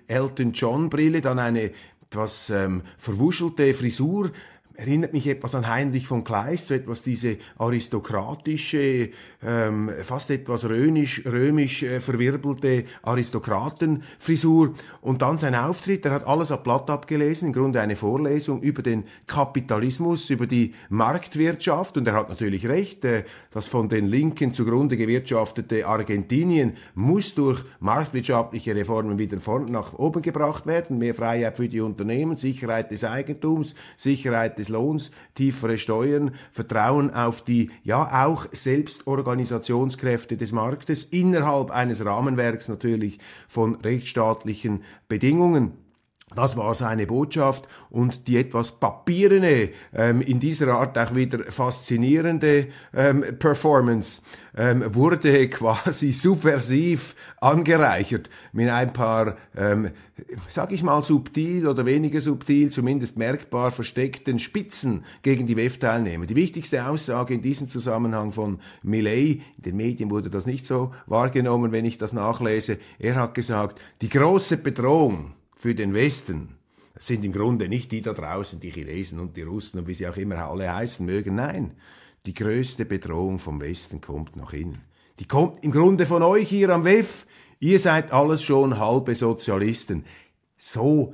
Elton 0.08 0.52
John 0.52 0.90
Brille, 0.90 1.22
dann 1.22 1.40
eine 1.40 1.72
etwas 2.10 2.50
ähm, 2.50 2.84
verwuschelte 2.98 3.74
Frisur, 3.74 4.32
erinnert 4.78 5.12
mich 5.12 5.28
etwas 5.28 5.56
an 5.56 5.68
Heinrich 5.68 6.08
von 6.08 6.24
Kleist, 6.24 6.68
so 6.68 6.76
etwas 6.76 7.02
diese 7.02 7.38
aristokratische, 7.58 9.10
ähm, 9.44 9.92
fast 10.04 10.30
etwas 10.30 10.66
römisch, 10.66 11.24
römisch 11.26 11.82
äh, 11.82 12.00
verwirbelte 12.00 12.84
Aristokratenfrisur. 13.02 14.74
Und 15.02 15.24
dann 15.24 15.40
sein 15.40 15.56
Auftritt, 15.56 16.06
er 16.06 16.12
hat 16.12 16.28
alles 16.28 16.52
ab 16.52 16.64
Blatt 16.64 16.90
abgelesen, 16.92 17.48
im 17.48 17.54
Grunde 17.54 17.82
eine 17.82 17.96
Vorlesung 17.96 18.62
über 18.62 18.84
den 18.84 19.06
Kapitalismus, 19.26 20.30
über 20.30 20.46
die 20.46 20.76
Marktwirtschaft. 20.90 21.98
Und 21.98 22.08
er 22.08 22.14
hat 22.14 22.30
natürlich 22.30 22.68
recht, 22.68 23.04
äh, 23.04 23.24
das 23.50 23.68
von 23.68 23.90
den 23.90 24.06
Linken 24.06 24.54
zugrunde 24.54 24.96
gewirtschaftete 24.96 25.88
Argentinien 25.88 26.78
muss 26.94 27.34
durch 27.34 27.64
marktwirtschaftliche 27.80 28.76
Reformen 28.76 29.18
wieder 29.18 29.38
nach 29.70 29.94
oben 29.94 30.22
gebracht 30.22 30.68
werden. 30.68 31.00
Mehr 31.00 31.16
Freiheit 31.16 31.58
für 31.58 31.68
die 31.68 31.82
Unternehmen, 31.82 32.36
Sicherheit 32.36 32.92
des 32.92 33.04
Eigentums, 33.04 33.74
Sicherheit 33.96 34.60
des 34.60 34.67
Lohns, 34.70 35.12
tiefere 35.36 35.78
Steuern, 35.78 36.32
Vertrauen 36.52 37.14
auf 37.14 37.42
die 37.42 37.72
ja 37.84 38.26
auch 38.26 38.48
Selbstorganisationskräfte 38.52 40.38
des 40.38 40.52
Marktes 40.52 41.04
innerhalb 41.04 41.72
eines 41.72 42.04
Rahmenwerks 42.04 42.68
natürlich 42.68 43.20
von 43.48 43.76
rechtsstaatlichen 43.76 44.84
Bedingungen. 45.08 45.87
Das 46.36 46.58
war 46.58 46.76
seine 46.76 47.08
Botschaft 47.08 47.70
und 47.90 48.28
die 48.28 48.36
etwas 48.36 48.74
papierene, 48.82 49.70
ähm, 49.94 50.20
in 50.20 50.42
dieser 50.42 50.68
Art 50.74 50.98
auch 50.98 51.16
wieder 51.16 51.40
faszinierende 51.50 52.68
ähm, 52.94 53.24
Performance 53.40 54.20
ähm, 54.58 54.94
wurde 54.94 55.48
quasi 55.50 56.12
subversiv 56.12 57.16
angereichert 57.40 58.30
mit 58.52 58.68
ein 58.68 58.92
paar, 58.92 59.38
ähm, 59.56 59.92
sag 60.50 60.74
ich 60.74 60.84
mal, 60.84 61.02
subtil 61.02 61.66
oder 61.66 61.86
weniger 61.86 62.20
subtil, 62.20 62.72
zumindest 62.72 63.18
merkbar 63.18 63.72
versteckten 63.72 64.38
Spitzen 64.38 65.06
gegen 65.22 65.48
die 65.48 65.56
WEF-Teilnehmer. 65.56 66.26
Die 66.26 66.36
wichtigste 66.36 66.90
Aussage 66.90 67.36
in 67.36 67.42
diesem 67.42 67.70
Zusammenhang 67.70 68.34
von 68.34 68.60
Millet, 68.84 69.42
in 69.56 69.64
den 69.64 69.78
Medien 69.78 70.12
wurde 70.12 70.30
das 70.30 70.46
nicht 70.46 70.68
so 70.68 70.94
wahrgenommen, 71.06 71.72
wenn 71.72 71.86
ich 71.86 71.98
das 71.98 72.12
nachlese, 72.12 72.80
er 73.00 73.16
hat 73.16 73.34
gesagt, 73.34 73.80
die 74.02 74.10
große 74.10 74.58
Bedrohung 74.58 75.37
für 75.58 75.76
den 75.76 75.94
Westen. 75.94 76.58
Sind 77.00 77.26
im 77.26 77.32
Grunde 77.32 77.70
nicht 77.70 77.92
die 77.92 78.02
da 78.02 78.14
draußen, 78.14 78.60
die 78.60 78.72
Chinesen 78.72 79.20
und 79.20 79.38
die 79.38 79.44
Russen 79.44 79.80
und 79.80 79.88
wie 79.88 79.94
sie 79.94 80.08
auch 80.08 80.18
immer 80.18 80.38
alle 80.38 80.74
heißen 80.74 81.06
mögen. 81.06 81.36
Nein, 81.36 81.74
die 82.26 82.34
größte 82.34 82.86
Bedrohung 82.86 83.40
vom 83.40 83.62
Westen 83.62 84.02
kommt 84.02 84.36
nach 84.36 84.54
innen. 84.54 84.80
Die 85.20 85.28
kommt 85.28 85.64
im 85.64 85.72
Grunde 85.72 86.06
von 86.06 86.24
euch 86.24 86.50
hier 86.50 86.70
am 86.70 86.86
WEF. 86.86 87.26
Ihr 87.60 87.80
seid 87.80 88.12
alles 88.12 88.44
schon 88.44 88.80
halbe 88.80 89.16
Sozialisten. 89.16 90.06
So 90.58 91.14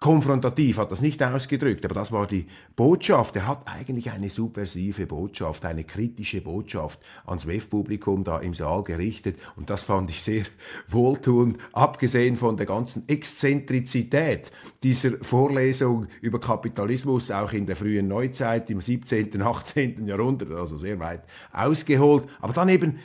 konfrontativ 0.00 0.78
hat 0.78 0.90
das 0.90 1.02
nicht 1.02 1.22
ausgedrückt, 1.22 1.84
aber 1.84 1.94
das 1.94 2.10
war 2.10 2.26
die 2.26 2.46
Botschaft. 2.74 3.36
Er 3.36 3.46
hat 3.46 3.68
eigentlich 3.68 4.10
eine 4.10 4.30
subversive 4.30 5.06
Botschaft, 5.06 5.66
eine 5.66 5.84
kritische 5.84 6.40
Botschaft 6.40 7.00
ans 7.26 7.46
WEF-Publikum 7.46 8.24
da 8.24 8.38
im 8.38 8.54
Saal 8.54 8.82
gerichtet 8.82 9.38
und 9.56 9.68
das 9.68 9.84
fand 9.84 10.08
ich 10.08 10.22
sehr 10.22 10.44
wohltuend, 10.88 11.58
abgesehen 11.72 12.36
von 12.36 12.56
der 12.56 12.64
ganzen 12.64 13.06
Exzentrizität 13.08 14.50
dieser 14.82 15.18
Vorlesung 15.22 16.06
über 16.22 16.40
Kapitalismus, 16.40 17.30
auch 17.30 17.52
in 17.52 17.66
der 17.66 17.76
frühen 17.76 18.08
Neuzeit, 18.08 18.70
im 18.70 18.80
17., 18.80 19.40
18. 19.42 20.06
Jahrhundert, 20.06 20.50
also 20.50 20.78
sehr 20.78 20.98
weit 20.98 21.24
ausgeholt, 21.52 22.24
aber 22.40 22.54
dann 22.54 22.70
eben, 22.70 23.00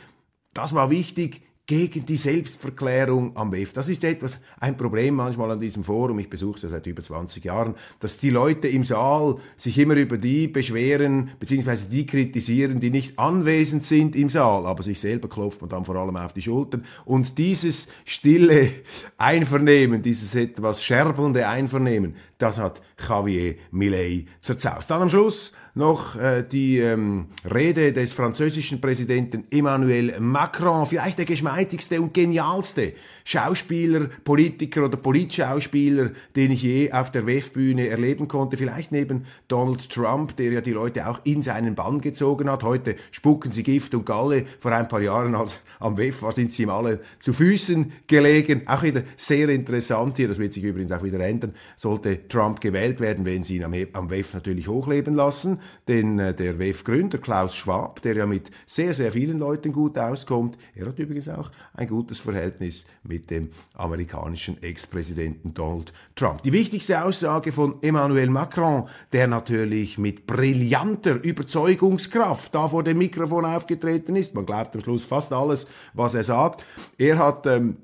das 0.53 0.73
war 0.73 0.89
wichtig, 0.89 1.41
gegen 1.67 2.05
die 2.05 2.17
Selbstverklärung 2.17 3.35
am 3.35 3.51
WEF. 3.51 3.73
Das 3.73 3.89
ist 3.89 4.03
etwas, 4.03 4.37
ein 4.59 4.77
Problem 4.77 5.15
manchmal 5.15 5.51
an 5.51 5.59
diesem 5.59 5.83
Forum, 5.83 6.19
ich 6.19 6.29
besuche 6.29 6.57
es 6.57 6.61
ja 6.61 6.69
seit 6.69 6.85
über 6.85 7.01
20 7.01 7.43
Jahren, 7.43 7.75
dass 7.99 8.17
die 8.17 8.29
Leute 8.29 8.67
im 8.67 8.83
Saal 8.83 9.37
sich 9.57 9.77
immer 9.79 9.95
über 9.95 10.17
die 10.17 10.47
beschweren, 10.47 11.31
beziehungsweise 11.39 11.89
die 11.89 12.05
kritisieren, 12.05 12.79
die 12.79 12.91
nicht 12.91 13.17
anwesend 13.17 13.83
sind 13.83 14.15
im 14.15 14.29
Saal, 14.29 14.65
aber 14.65 14.83
sich 14.83 14.99
selber 14.99 15.27
klopft 15.27 15.61
man 15.61 15.69
dann 15.69 15.85
vor 15.85 15.95
allem 15.95 16.15
auf 16.17 16.33
die 16.33 16.41
Schultern. 16.43 16.85
Und 17.03 17.37
dieses 17.37 17.87
stille 18.05 18.69
Einvernehmen, 19.17 20.03
dieses 20.03 20.35
etwas 20.35 20.83
scherbelnde 20.83 21.47
Einvernehmen, 21.47 22.15
das 22.37 22.59
hat 22.59 22.81
Javier 23.07 23.55
Millet 23.71 24.27
zerzaust. 24.41 24.91
Dann 24.91 25.01
am 25.01 25.09
Schluss 25.09 25.53
noch 25.75 26.15
äh, 26.15 26.43
die 26.43 26.79
ähm, 26.79 27.27
Rede 27.43 27.91
des 27.91 28.13
französischen 28.13 28.81
Präsidenten 28.81 29.45
Emmanuel 29.51 30.19
Macron, 30.19 30.85
vielleicht 30.85 31.17
der 31.17 31.25
geschmeidigste 31.25 32.01
und 32.01 32.13
genialste 32.13 32.93
Schauspieler, 33.25 34.07
Politiker 34.23 34.85
oder 34.85 34.95
Politschauspieler, 34.95 36.11
den 36.37 36.51
ich 36.51 36.63
je 36.63 36.91
auf 36.93 37.11
der 37.11 37.25
WEF-Bühne 37.25 37.89
erleben 37.89 38.29
konnte. 38.29 38.55
Vielleicht 38.55 38.93
neben 38.93 39.25
Donald 39.49 39.89
Trump, 39.89 40.37
der 40.37 40.53
ja 40.53 40.61
die 40.61 40.71
Leute 40.71 41.07
auch 41.07 41.19
in 41.25 41.41
seinen 41.41 41.75
Bann 41.75 41.99
gezogen 41.99 42.49
hat. 42.49 42.63
Heute 42.63 42.95
spucken 43.11 43.51
sie 43.51 43.63
Gift 43.63 43.93
und 43.93 44.05
Galle. 44.05 44.45
Vor 44.59 44.71
ein 44.71 44.87
paar 44.87 45.01
Jahren 45.01 45.35
als 45.35 45.57
am 45.79 45.97
WEF 45.97 46.21
war, 46.21 46.31
sind 46.31 46.51
sie 46.51 46.63
ihm 46.63 46.69
alle 46.69 47.01
zu 47.19 47.33
Füßen 47.33 47.91
gelegen. 48.07 48.67
Auch 48.67 48.83
wieder 48.83 49.03
sehr 49.17 49.49
interessant 49.49 50.15
hier. 50.15 50.29
Das 50.29 50.39
wird 50.39 50.53
sich 50.53 50.63
übrigens 50.63 50.93
auch 50.93 51.03
wieder 51.03 51.19
ändern. 51.19 51.53
Sollte 51.75 52.27
Trump 52.29 52.61
gewählt 52.61 53.01
werden, 53.01 53.25
werden 53.25 53.43
sie 53.43 53.57
ihn 53.57 53.65
am, 53.65 53.73
am 53.93 54.09
WEF 54.09 54.33
natürlich 54.33 54.69
hochleben 54.69 55.13
lassen 55.13 55.59
denn 55.87 56.19
äh, 56.19 56.33
der 56.33 56.59
WEF-Gründer 56.59 57.17
Klaus 57.17 57.55
Schwab, 57.55 58.01
der 58.01 58.15
ja 58.15 58.25
mit 58.25 58.51
sehr, 58.65 58.93
sehr 58.93 59.11
vielen 59.11 59.39
Leuten 59.39 59.71
gut 59.71 59.97
auskommt, 59.97 60.57
er 60.73 60.87
hat 60.87 60.99
übrigens 60.99 61.29
auch 61.29 61.51
ein 61.73 61.87
gutes 61.87 62.19
Verhältnis 62.19 62.85
mit 63.03 63.14
dem 63.19 63.49
amerikanischen 63.73 64.61
Ex-Präsidenten 64.61 65.53
Donald 65.53 65.93
Trump. 66.15 66.43
Die 66.43 66.51
wichtigste 66.51 67.03
Aussage 67.03 67.51
von 67.51 67.81
Emmanuel 67.81 68.29
Macron, 68.29 68.87
der 69.13 69.27
natürlich 69.27 69.97
mit 69.97 70.25
brillanter 70.27 71.15
Überzeugungskraft 71.23 72.53
da 72.53 72.67
vor 72.67 72.83
dem 72.83 72.97
Mikrofon 72.97 73.45
aufgetreten 73.45 74.15
ist, 74.15 74.35
man 74.35 74.45
glaubt 74.45 74.75
am 74.75 74.81
Schluss 74.81 75.05
fast 75.05 75.33
alles, 75.33 75.67
was 75.93 76.13
er 76.13 76.23
sagt, 76.23 76.65
er 76.97 77.17
hat 77.17 77.45
ähm, 77.47 77.77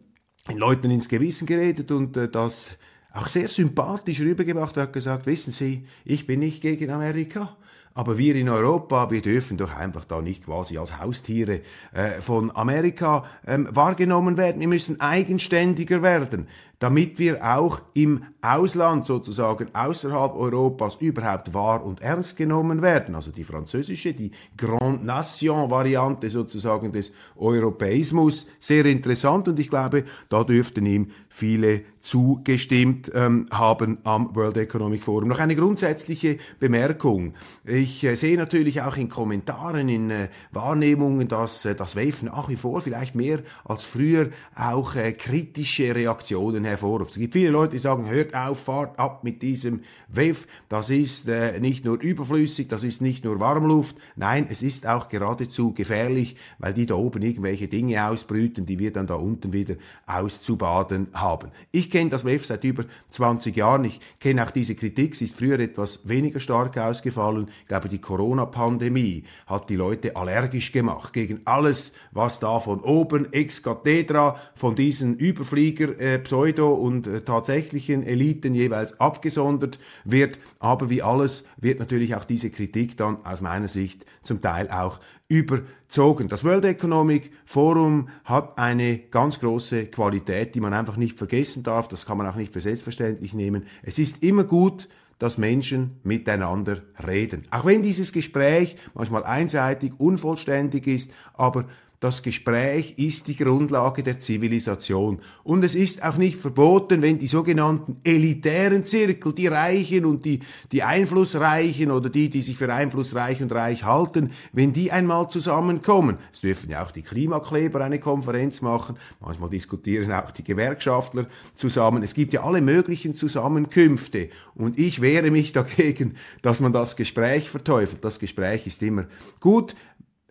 den 0.50 0.58
Leuten 0.58 0.92
ins 0.92 1.08
Gewissen 1.10 1.46
geredet 1.46 1.92
und 1.92 2.18
äh, 2.18 2.30
das 2.30 2.72
auch 3.14 3.28
sehr 3.28 3.48
sympathisch 3.48 4.22
rübergebracht. 4.22 4.78
Er 4.78 4.84
hat 4.84 4.94
gesagt, 4.94 5.26
wissen 5.26 5.52
Sie, 5.52 5.86
ich 6.06 6.26
bin 6.26 6.40
nicht 6.40 6.62
gegen 6.62 6.90
Amerika. 6.92 7.58
Aber 7.94 8.18
wir 8.18 8.36
in 8.36 8.48
Europa, 8.48 9.12
wir 9.12 9.22
dürfen 9.22 9.58
doch 9.58 9.76
einfach 9.76 10.06
da 10.06 10.22
nicht 10.22 10.46
quasi 10.46 10.78
als 10.78 11.00
Haustiere 11.00 11.62
äh, 11.94 12.22
von 12.22 12.56
Amerika 12.56 13.26
ähm, 13.46 13.68
wahrgenommen 13.72 14.38
werden. 14.38 14.62
Wir 14.62 14.70
müssen 14.70 15.02
eigenständiger 15.02 16.02
werden 16.02 16.48
damit 16.82 17.20
wir 17.20 17.46
auch 17.46 17.80
im 17.94 18.24
Ausland 18.42 19.06
sozusagen 19.06 19.68
außerhalb 19.74 20.34
Europas 20.34 20.96
überhaupt 20.96 21.54
wahr 21.54 21.86
und 21.86 22.02
ernst 22.02 22.38
genommen 22.38 22.82
werden. 22.82 23.14
Also 23.14 23.30
die 23.30 23.44
französische, 23.44 24.14
die 24.14 24.32
Grand 24.58 25.06
Nation 25.06 25.70
Variante 25.70 26.32
sozusagen 26.32 26.92
des 26.92 27.12
Europäismus, 27.36 28.48
sehr 28.60 28.86
interessant 28.86 29.48
und 29.48 29.60
ich 29.60 29.70
glaube, 29.70 30.06
da 30.30 30.44
dürften 30.44 30.88
ihm 30.88 31.12
viele 31.30 31.84
zugestimmt 32.02 33.12
ähm, 33.14 33.48
haben 33.52 34.00
am 34.04 34.36
World 34.36 34.58
Economic 34.58 35.04
Forum. 35.04 35.30
Noch 35.30 35.40
eine 35.40 35.56
grundsätzliche 35.56 36.38
Bemerkung. 36.60 37.36
Ich 37.64 38.04
äh, 38.04 38.16
sehe 38.16 38.38
natürlich 38.38 38.82
auch 38.82 38.98
in 38.98 39.08
Kommentaren, 39.08 39.88
in 39.88 40.10
äh, 40.10 40.30
Wahrnehmungen, 40.52 41.28
dass 41.28 41.64
äh, 41.66 41.76
das 41.76 41.96
WEF 41.96 42.24
nach 42.24 42.50
wie 42.50 42.56
vor 42.56 42.82
vielleicht 42.82 43.14
mehr 43.14 43.40
als 43.64 43.84
früher 43.84 44.30
auch 44.56 44.96
äh, 44.96 45.14
kritische 45.14 45.94
Reaktionen 45.94 46.66
hervorruft. 46.72 47.12
Es 47.12 47.18
gibt 47.18 47.34
viele 47.34 47.50
Leute, 47.50 47.74
die 47.74 47.80
sagen, 47.80 48.10
hört 48.10 48.36
auf, 48.36 48.60
fahrt 48.60 48.98
ab 49.00 49.24
mit 49.24 49.42
diesem 49.42 49.82
WEF. 50.08 50.48
Das 50.70 50.90
ist 50.90 51.28
äh, 51.28 51.60
nicht 51.60 51.86
nur 51.86 52.02
überflüssig, 52.02 52.68
das 52.68 52.84
ist 52.84 53.02
nicht 53.02 53.24
nur 53.24 53.40
Warmluft. 53.40 53.96
Nein, 54.16 54.48
es 54.50 54.62
ist 54.62 54.88
auch 54.88 55.08
geradezu 55.08 55.74
gefährlich, 55.74 56.36
weil 56.60 56.74
die 56.74 56.86
da 56.86 56.96
oben 56.96 57.22
irgendwelche 57.22 57.68
Dinge 57.68 58.08
ausbrüten, 58.08 58.66
die 58.66 58.80
wir 58.80 58.92
dann 58.92 59.08
da 59.08 59.16
unten 59.16 59.54
wieder 59.54 59.76
auszubaden 60.06 61.08
haben. 61.14 61.52
Ich 61.72 61.92
kenne 61.92 62.10
das 62.10 62.26
WEF 62.26 62.46
seit 62.46 62.64
über 62.64 62.86
20 63.10 63.56
Jahren. 63.56 63.86
Ich 63.86 64.00
kenne 64.20 64.44
auch 64.44 64.52
diese 64.52 64.76
Kritik. 64.76 65.16
Sie 65.16 65.26
ist 65.26 65.38
früher 65.38 65.60
etwas 65.60 66.08
weniger 66.08 66.40
stark 66.40 66.78
ausgefallen. 66.78 67.48
Ich 67.62 67.68
glaube, 67.68 67.90
die 67.90 68.00
Corona-Pandemie 68.00 69.24
hat 69.46 69.70
die 69.70 69.76
Leute 69.76 70.16
allergisch 70.16 70.72
gemacht 70.72 71.14
gegen 71.14 71.42
alles, 71.46 71.94
was 72.12 72.40
da 72.40 72.60
von 72.60 72.82
oben 72.82 73.32
ex 73.34 73.64
cathedra 73.64 74.38
von 74.56 74.76
diesen 74.76 75.18
Überflieger 75.18 76.00
äh, 76.00 76.24
und 76.68 77.08
äh, 77.08 77.22
tatsächlichen 77.22 78.04
Eliten 78.04 78.54
jeweils 78.54 79.00
abgesondert 79.00 79.80
wird. 80.04 80.40
Aber 80.60 80.90
wie 80.90 81.02
alles 81.02 81.44
wird 81.58 81.80
natürlich 81.80 82.16
auch 82.16 82.26
diese 82.26 82.50
Kritik 82.50 82.98
dann 82.98 83.26
aus 83.26 83.42
meiner 83.42 83.68
Sicht 83.68 84.06
zum 84.22 84.42
Teil 84.42 84.70
auch 84.70 85.00
überzogen. 85.28 86.28
Das 86.28 86.44
World 86.44 86.66
Economic 86.66 87.32
Forum 87.46 88.10
hat 88.26 88.58
eine 88.58 88.98
ganz 88.98 89.40
große 89.40 89.86
Qualität, 89.86 90.56
die 90.56 90.60
man 90.60 90.74
einfach 90.74 90.98
nicht 90.98 91.18
vergessen 91.18 91.64
darf. 91.64 91.88
Das 91.88 92.06
kann 92.06 92.18
man 92.18 92.28
auch 92.28 92.36
nicht 92.36 92.52
für 92.52 92.62
selbstverständlich 92.62 93.34
nehmen. 93.34 93.66
Es 93.82 93.98
ist 93.98 94.24
immer 94.24 94.44
gut, 94.44 94.90
dass 95.20 95.38
Menschen 95.38 96.00
miteinander 96.04 96.82
reden. 97.08 97.44
Auch 97.52 97.66
wenn 97.66 97.84
dieses 97.84 98.12
Gespräch 98.12 98.76
manchmal 98.96 99.24
einseitig, 99.24 99.94
unvollständig 100.00 100.88
ist, 100.88 101.12
aber 101.34 101.66
das 102.02 102.24
Gespräch 102.24 102.96
ist 102.98 103.28
die 103.28 103.36
Grundlage 103.36 104.02
der 104.02 104.20
Zivilisation. 104.20 105.22
Und 105.44 105.64
es 105.64 105.76
ist 105.76 106.04
auch 106.04 106.18
nicht 106.18 106.36
verboten, 106.36 107.04
wenn 107.04 107.20
die 107.20 107.28
sogenannten 107.28 107.98
elitären 108.04 108.86
Zirkel, 108.86 109.34
die 109.34 109.46
Reichen 109.46 110.06
und 110.06 110.26
die, 110.26 110.40
die 110.72 110.82
Einflussreichen 110.82 111.92
oder 111.92 112.10
die, 112.10 112.30
die 112.30 112.42
sich 112.42 112.58
für 112.58 112.74
einflussreich 112.74 113.44
und 113.44 113.52
reich 113.52 113.84
halten, 113.84 114.32
wenn 114.52 114.74
die 114.74 114.92
einmal 114.92 115.30
zusammenkommen. 115.30 116.18
Es 116.34 116.42
dürfen 116.42 116.72
ja 116.72 116.84
auch 116.84 116.90
die 116.90 117.04
Klimakleber 117.04 117.86
eine 117.86 118.00
Konferenz 118.00 118.62
machen. 118.62 118.98
Manchmal 119.20 119.52
diskutieren 119.52 120.12
auch 120.12 120.32
die 120.32 120.44
Gewerkschaftler 120.44 121.28
zusammen. 121.54 122.02
Es 122.02 122.16
gibt 122.16 122.34
ja 122.34 122.44
alle 122.44 122.62
möglichen 122.62 123.14
Zusammenkünfte. 123.14 124.30
Und 124.56 124.80
ich 124.80 125.02
wehre 125.02 125.30
mich 125.30 125.52
dagegen, 125.52 126.16
dass 126.42 126.62
man 126.62 126.74
das 126.74 126.96
Gespräch 126.96 127.52
verteufelt. 127.52 128.04
Das 128.04 128.18
Gespräch 128.18 128.66
ist 128.66 128.82
immer 128.82 129.06
gut. 129.40 129.76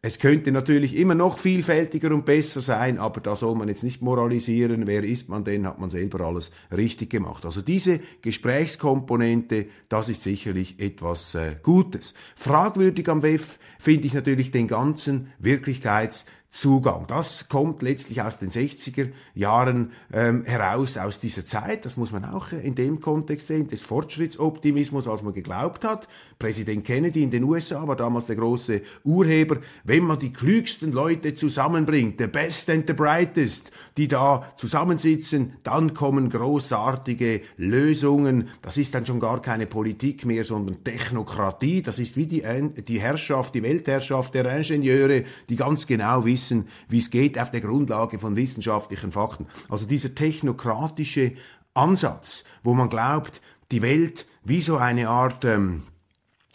Es 0.02 0.19
könnte 0.19 0.50
natürlich 0.50 0.97
immer 0.97 1.14
noch 1.14 1.37
vielfältiger 1.38 2.11
und 2.14 2.25
besser 2.25 2.62
sein, 2.62 2.99
aber 2.99 3.21
da 3.21 3.37
soll 3.37 3.54
man 3.54 3.69
jetzt 3.69 3.83
nicht 3.83 4.00
moralisieren, 4.00 4.87
wer 4.87 5.04
ist 5.04 5.28
man 5.28 5.45
denn, 5.45 5.66
hat 5.66 5.78
man 5.78 5.90
selber 5.90 6.25
alles 6.25 6.50
richtig 6.75 7.11
gemacht. 7.11 7.45
Also 7.45 7.61
diese 7.61 8.00
Gesprächskomponente, 8.23 9.66
das 9.90 10.09
ist 10.09 10.23
sicherlich 10.23 10.80
etwas 10.80 11.35
äh, 11.35 11.57
Gutes. 11.62 12.14
Fragwürdig 12.35 13.11
am 13.11 13.23
WEF 13.23 13.59
finde 13.78 14.07
ich 14.07 14.14
natürlich 14.14 14.50
den 14.50 14.69
ganzen 14.69 15.33
Wirklichkeits- 15.38 16.25
Zugang. 16.52 17.07
Das 17.07 17.49
kommt 17.49 17.80
letztlich 17.80 18.23
aus 18.23 18.38
den 18.38 18.50
60er 18.50 19.11
Jahren 19.35 19.92
ähm, 20.12 20.45
heraus, 20.45 20.97
aus 20.97 21.21
dieser 21.21 21.47
Zeit. 21.47 21.85
Das 21.85 21.97
muss 21.97 22.11
man 22.11 22.25
auch 22.25 22.50
in 22.50 22.75
dem 22.75 23.00
Kontext 23.00 23.47
sehen, 23.47 23.69
des 23.69 23.83
Fortschrittsoptimismus, 23.83 25.07
als 25.07 25.23
man 25.23 25.33
geglaubt 25.33 25.85
hat. 25.85 26.09
Präsident 26.40 26.85
Kennedy 26.85 27.23
in 27.23 27.30
den 27.30 27.45
USA 27.45 27.87
war 27.87 27.95
damals 27.95 28.26
der 28.26 28.35
große 28.35 28.83
Urheber. 29.04 29.59
Wenn 29.85 30.04
man 30.04 30.19
die 30.19 30.33
klügsten 30.33 30.90
Leute 30.90 31.35
zusammenbringt, 31.35 32.19
the 32.19 32.26
best 32.26 32.69
and 32.69 32.85
the 32.88 32.95
brightest, 32.95 33.71
die 33.97 34.09
da 34.09 34.50
zusammensitzen, 34.57 35.52
dann 35.62 35.95
kommen 35.95 36.30
großartige 36.30 37.42
Lösungen. 37.59 38.49
Das 38.62 38.76
ist 38.76 38.95
dann 38.97 39.07
schon 39.07 39.21
gar 39.21 39.40
keine 39.40 39.66
Politik 39.66 40.26
mehr, 40.26 40.42
sondern 40.42 40.83
Technokratie. 40.83 41.83
Das 41.83 42.00
ist 42.00 42.16
wie 42.16 42.26
die, 42.26 42.42
die 42.88 43.00
Herrschaft, 43.00 43.54
die 43.54 43.62
Weltherrschaft 43.62 44.35
der 44.35 44.50
Ingenieure, 44.50 45.23
die 45.49 45.57
ganz 45.57 45.87
genau 45.87 46.25
wissen, 46.25 46.39
wissen, 46.40 46.68
wie 46.88 46.99
es 46.99 47.11
geht 47.11 47.38
auf 47.38 47.50
der 47.50 47.61
Grundlage 47.61 48.18
von 48.18 48.35
wissenschaftlichen 48.35 49.12
Fakten. 49.12 49.47
Also 49.68 49.87
dieser 49.87 50.14
technokratische 50.14 51.32
Ansatz, 51.75 52.44
wo 52.62 52.75
man 52.75 52.88
glaubt, 52.88 53.42
die 53.70 53.82
Welt 53.82 54.26
wie 54.42 54.62
so 54.62 54.78
eine 54.78 55.09
Art 55.09 55.44
ähm, 55.44 55.82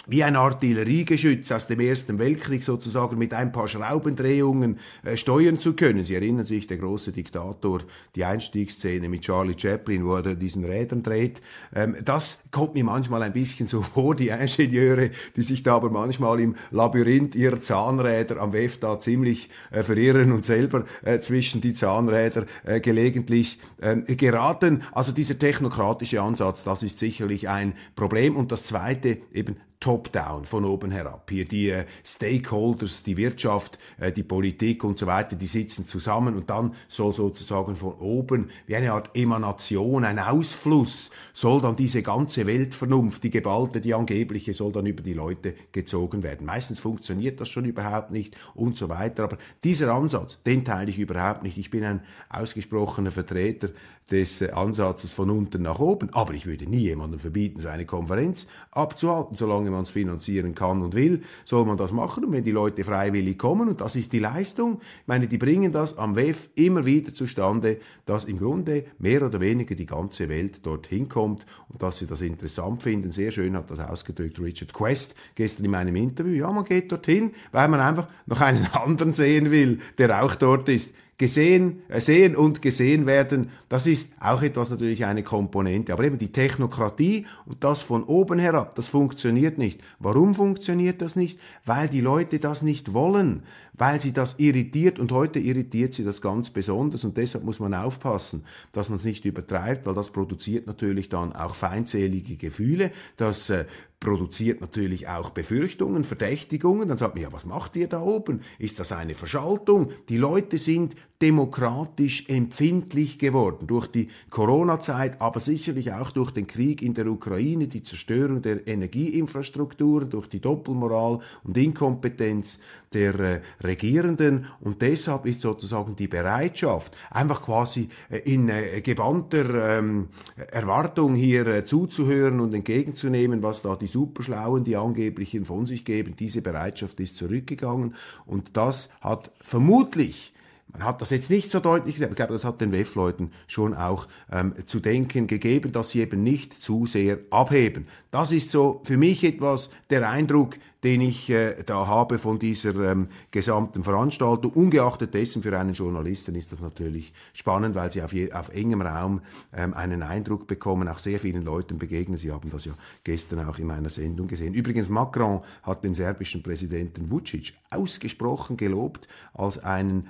wie 0.07 0.23
ein 0.23 0.35
Artilleriegeschütz 0.35 1.51
aus 1.51 1.67
dem 1.67 1.79
Ersten 1.79 2.19
Weltkrieg 2.19 2.63
sozusagen 2.63 3.17
mit 3.17 3.33
ein 3.33 3.51
paar 3.51 3.67
Schraubendrehungen 3.67 4.79
äh, 5.03 5.17
steuern 5.17 5.59
zu 5.59 5.73
können. 5.73 6.03
Sie 6.03 6.15
erinnern 6.15 6.45
sich, 6.45 6.67
der 6.67 6.77
große 6.77 7.11
Diktator, 7.11 7.81
die 8.15 8.25
Einstiegsszene 8.25 9.09
mit 9.09 9.21
Charlie 9.21 9.55
Chaplin, 9.57 10.05
wo 10.05 10.15
er 10.15 10.35
diesen 10.35 10.65
Rädern 10.65 11.03
dreht. 11.03 11.41
Ähm, 11.73 11.95
das 12.03 12.39
kommt 12.51 12.75
mir 12.75 12.83
manchmal 12.83 13.23
ein 13.23 13.33
bisschen 13.33 13.67
so 13.67 13.81
vor, 13.95 14.15
die 14.15 14.29
Ingenieure, 14.29 15.09
die 15.35 15.43
sich 15.43 15.63
da 15.63 15.75
aber 15.75 15.89
manchmal 15.89 16.39
im 16.39 16.55
Labyrinth 16.71 17.35
ihrer 17.35 17.61
Zahnräder 17.61 18.39
am 18.41 18.53
WEF 18.53 18.79
da 18.79 18.99
ziemlich 18.99 19.49
äh, 19.71 19.83
verirren 19.83 20.31
und 20.31 20.45
selber 20.45 20.85
äh, 21.03 21.19
zwischen 21.19 21.61
die 21.61 21.73
Zahnräder 21.73 22.45
äh, 22.63 22.79
gelegentlich 22.79 23.59
ähm, 23.81 24.03
geraten. 24.07 24.83
Also 24.91 25.11
dieser 25.11 25.39
technokratische 25.39 26.21
Ansatz, 26.21 26.63
das 26.63 26.83
ist 26.83 26.99
sicherlich 26.99 27.49
ein 27.49 27.73
Problem. 27.95 28.35
Und 28.35 28.51
das 28.51 28.63
Zweite, 28.63 29.17
eben 29.33 29.57
top-down, 29.85 30.45
von 30.45 30.65
oben 30.65 30.89
herab. 30.89 31.29
Hier 31.29 31.45
die 31.45 31.69
äh, 31.69 31.85
Stakeholders, 32.03 33.03
die 33.03 33.17
Wirtschaft, 33.17 33.77
äh, 33.99 34.11
die 34.11 34.23
Politik 34.23 34.83
und 34.83 34.97
so 34.97 35.05
weiter, 35.05 35.35
die 35.35 35.45
sitzen 35.45 35.85
zusammen 35.85 36.33
und 36.33 36.49
dann 36.49 36.73
soll 36.87 37.13
sozusagen 37.13 37.75
von 37.75 37.93
oben 37.99 38.49
wie 38.65 38.75
eine 38.75 38.93
Art 38.93 39.15
Emanation, 39.15 40.03
ein 40.03 40.17
Ausfluss, 40.17 41.11
soll 41.33 41.61
dann 41.61 41.75
diese 41.75 42.01
ganze 42.01 42.47
Weltvernunft, 42.47 43.23
die 43.23 43.29
geballte, 43.29 43.79
die 43.79 43.93
angebliche, 43.93 44.55
soll 44.55 44.71
dann 44.71 44.87
über 44.87 45.03
die 45.03 45.13
Leute 45.13 45.53
gezogen 45.71 46.23
werden. 46.23 46.47
Meistens 46.47 46.79
funktioniert 46.79 47.39
das 47.39 47.49
schon 47.49 47.65
überhaupt 47.65 48.09
nicht 48.09 48.35
und 48.55 48.75
so 48.77 48.89
weiter. 48.89 49.25
Aber 49.25 49.37
dieser 49.63 49.93
Ansatz, 49.93 50.41
den 50.41 50.65
teile 50.65 50.89
ich 50.89 50.97
überhaupt 50.97 51.43
nicht. 51.43 51.59
Ich 51.59 51.69
bin 51.69 51.83
ein 51.83 52.01
ausgesprochener 52.29 53.11
Vertreter 53.11 53.69
des 54.11 54.41
äh, 54.41 54.51
Ansatzes 54.51 55.13
von 55.13 55.29
unten 55.29 55.63
nach 55.63 55.79
oben. 55.79 56.09
Aber 56.13 56.33
ich 56.33 56.45
würde 56.45 56.69
nie 56.69 56.81
jemandem 56.81 57.19
verbieten, 57.19 57.59
so 57.59 57.67
eine 57.67 57.85
Konferenz 57.85 58.47
abzuhalten. 58.71 59.35
Solange 59.35 59.71
man 59.71 59.83
es 59.83 59.89
finanzieren 59.89 60.53
kann 60.53 60.81
und 60.81 60.93
will, 60.93 61.23
soll 61.43 61.65
man 61.65 61.77
das 61.77 61.91
machen. 61.91 62.25
Und 62.25 62.31
wenn 62.31 62.43
die 62.43 62.51
Leute 62.51 62.83
freiwillig 62.83 63.37
kommen, 63.37 63.67
und 63.67 63.81
das 63.81 63.95
ist 63.95 64.13
die 64.13 64.19
Leistung, 64.19 64.79
ich 65.01 65.07
meine, 65.07 65.27
die 65.27 65.37
bringen 65.37 65.71
das 65.71 65.97
am 65.97 66.15
WEF 66.15 66.49
immer 66.55 66.85
wieder 66.85 67.13
zustande, 67.13 67.79
dass 68.05 68.25
im 68.25 68.37
Grunde 68.37 68.85
mehr 68.99 69.25
oder 69.25 69.39
weniger 69.39 69.75
die 69.75 69.87
ganze 69.87 70.29
Welt 70.29 70.65
dorthin 70.65 71.09
kommt 71.09 71.45
und 71.69 71.81
dass 71.81 71.97
sie 71.97 72.07
das 72.07 72.21
interessant 72.21 72.83
finden. 72.83 73.11
Sehr 73.11 73.31
schön 73.31 73.55
hat 73.55 73.71
das 73.71 73.79
ausgedrückt 73.79 74.39
Richard 74.39 74.73
Quest 74.73 75.15
gestern 75.33 75.65
in 75.65 75.71
meinem 75.71 75.95
Interview. 75.95 76.33
Ja, 76.33 76.51
man 76.51 76.65
geht 76.65 76.91
dorthin, 76.91 77.31
weil 77.51 77.67
man 77.69 77.79
einfach 77.79 78.07
noch 78.27 78.41
einen 78.41 78.65
anderen 78.73 79.13
sehen 79.13 79.49
will, 79.49 79.79
der 79.97 80.23
auch 80.23 80.35
dort 80.35 80.69
ist 80.69 80.93
gesehen, 81.17 81.81
äh, 81.87 82.01
sehen 82.01 82.35
und 82.35 82.61
gesehen 82.61 83.05
werden, 83.05 83.49
das 83.69 83.87
ist 83.87 84.11
auch 84.19 84.41
etwas 84.41 84.69
natürlich 84.69 85.05
eine 85.05 85.23
Komponente. 85.23 85.93
Aber 85.93 86.03
eben 86.03 86.19
die 86.19 86.31
Technokratie 86.31 87.25
und 87.45 87.63
das 87.63 87.81
von 87.81 88.03
oben 88.03 88.39
herab, 88.39 88.75
das 88.75 88.87
funktioniert 88.87 89.57
nicht. 89.57 89.81
Warum 89.99 90.35
funktioniert 90.35 91.01
das 91.01 91.15
nicht? 91.15 91.39
Weil 91.65 91.87
die 91.87 92.01
Leute 92.01 92.39
das 92.39 92.61
nicht 92.61 92.93
wollen, 92.93 93.43
weil 93.77 93.99
sie 93.99 94.13
das 94.13 94.35
irritiert 94.39 94.99
und 94.99 95.11
heute 95.11 95.39
irritiert 95.39 95.93
sie 95.93 96.03
das 96.03 96.21
ganz 96.21 96.49
besonders 96.49 97.03
und 97.03 97.17
deshalb 97.17 97.43
muss 97.43 97.59
man 97.59 97.73
aufpassen, 97.73 98.43
dass 98.71 98.89
man 98.89 98.97
es 98.97 99.05
nicht 99.05 99.25
übertreibt, 99.25 99.85
weil 99.85 99.95
das 99.95 100.11
produziert 100.11 100.67
natürlich 100.67 101.09
dann 101.09 101.33
auch 101.33 101.55
feindselige 101.55 102.37
Gefühle, 102.37 102.91
das 103.17 103.49
äh, 103.49 103.65
produziert 103.99 104.61
natürlich 104.61 105.07
auch 105.07 105.31
Befürchtungen, 105.31 106.03
Verdächtigungen. 106.03 106.87
Dann 106.87 106.97
sagt 106.99 107.15
man, 107.15 107.23
ja, 107.23 107.33
was 107.33 107.45
macht 107.45 107.75
ihr 107.75 107.87
da 107.87 108.01
oben? 108.01 108.41
Ist 108.59 108.79
das 108.79 108.91
eine 108.91 109.15
Verschaltung? 109.15 109.89
Die 110.09 110.17
Leute 110.17 110.59
sind 110.59 110.95
demokratisch 111.21 112.25
empfindlich 112.27 113.17
geworden 113.17 113.67
durch 113.67 113.87
die 113.87 114.09
Corona-Zeit, 114.29 115.21
aber 115.21 115.39
sicherlich 115.39 115.93
auch 115.93 116.11
durch 116.11 116.31
den 116.31 116.45
Krieg 116.45 116.81
in 116.81 116.93
der 116.93 117.07
Ukraine, 117.07 117.67
die 117.67 117.81
Zerstörung 117.83 118.41
der 118.41 118.67
Energieinfrastrukturen, 118.67 120.09
durch 120.09 120.27
die 120.27 120.41
Doppelmoral 120.41 121.19
und 121.43 121.57
Inkompetenz 121.57 122.59
der 122.93 123.19
äh, 123.19 123.41
Regierenden. 123.67 124.47
Und 124.59 124.81
deshalb 124.81 125.25
ist 125.25 125.41
sozusagen 125.41 125.95
die 125.95 126.07
Bereitschaft, 126.07 126.95
einfach 127.09 127.43
quasi 127.43 127.89
äh, 128.09 128.19
in 128.19 128.49
äh, 128.49 128.81
gebannter 128.81 129.77
ähm, 129.79 130.09
Erwartung 130.51 131.15
hier 131.15 131.47
äh, 131.47 131.65
zuzuhören 131.65 132.39
und 132.39 132.53
entgegenzunehmen, 132.53 133.41
was 133.43 133.61
da 133.61 133.75
die 133.75 133.87
Superschlauen, 133.87 134.63
die 134.63 134.75
angeblichen 134.75 135.45
von 135.45 135.65
sich 135.65 135.85
geben, 135.85 136.15
diese 136.17 136.41
Bereitschaft 136.41 136.99
ist 136.99 137.17
zurückgegangen. 137.17 137.95
Und 138.25 138.57
das 138.57 138.89
hat 139.01 139.31
vermutlich 139.35 140.34
man 140.77 140.87
hat 140.87 141.01
das 141.01 141.09
jetzt 141.09 141.29
nicht 141.29 141.51
so 141.51 141.59
deutlich 141.59 141.95
gesagt, 141.95 142.09
aber 142.09 142.13
ich 142.13 142.17
glaube, 142.17 142.33
das 142.33 142.43
hat 142.43 142.59
den 142.59 142.71
WEF-Leuten 142.71 143.31
schon 143.47 143.73
auch 143.73 144.07
ähm, 144.31 144.53
zu 144.65 144.79
denken 144.79 145.27
gegeben, 145.27 145.71
dass 145.71 145.91
sie 145.91 146.01
eben 146.01 146.21
nicht 146.21 146.53
zu 146.53 146.85
sehr 146.85 147.19
abheben. 147.29 147.87
Das 148.11 148.31
ist 148.31 148.51
so 148.51 148.81
für 148.83 148.97
mich 148.97 149.23
etwas 149.23 149.69
der 149.89 150.09
Eindruck, 150.09 150.57
den 150.85 151.01
ich 151.01 151.31
äh, 151.31 151.63
da 151.65 151.87
habe 151.87 152.19
von 152.19 152.37
dieser 152.37 152.75
ähm, 152.91 153.07
gesamten 153.31 153.83
Veranstaltung. 153.83 154.51
Ungeachtet 154.51 155.15
dessen, 155.15 155.41
für 155.41 155.57
einen 155.57 155.73
Journalisten 155.73 156.35
ist 156.35 156.51
das 156.51 156.59
natürlich 156.59 157.11
spannend, 157.33 157.73
weil 157.73 157.91
sie 157.91 158.03
auf, 158.03 158.13
je, 158.13 158.31
auf 158.31 158.49
engem 158.49 158.81
Raum 158.81 159.21
ähm, 159.51 159.73
einen 159.73 160.03
Eindruck 160.03 160.45
bekommen, 160.45 160.87
auch 160.87 160.99
sehr 160.99 161.19
vielen 161.19 161.41
Leuten 161.43 161.79
begegnen. 161.79 162.17
Sie 162.17 162.31
haben 162.31 162.51
das 162.51 162.65
ja 162.65 162.73
gestern 163.03 163.47
auch 163.47 163.57
in 163.57 163.65
meiner 163.65 163.89
Sendung 163.89 164.27
gesehen. 164.27 164.53
Übrigens, 164.53 164.89
Macron 164.89 165.41
hat 165.63 165.83
den 165.83 165.95
serbischen 165.95 166.43
Präsidenten 166.43 167.09
Vucic 167.09 167.53
ausgesprochen 167.71 168.55
gelobt 168.55 169.07
als 169.33 169.63
einen 169.63 170.09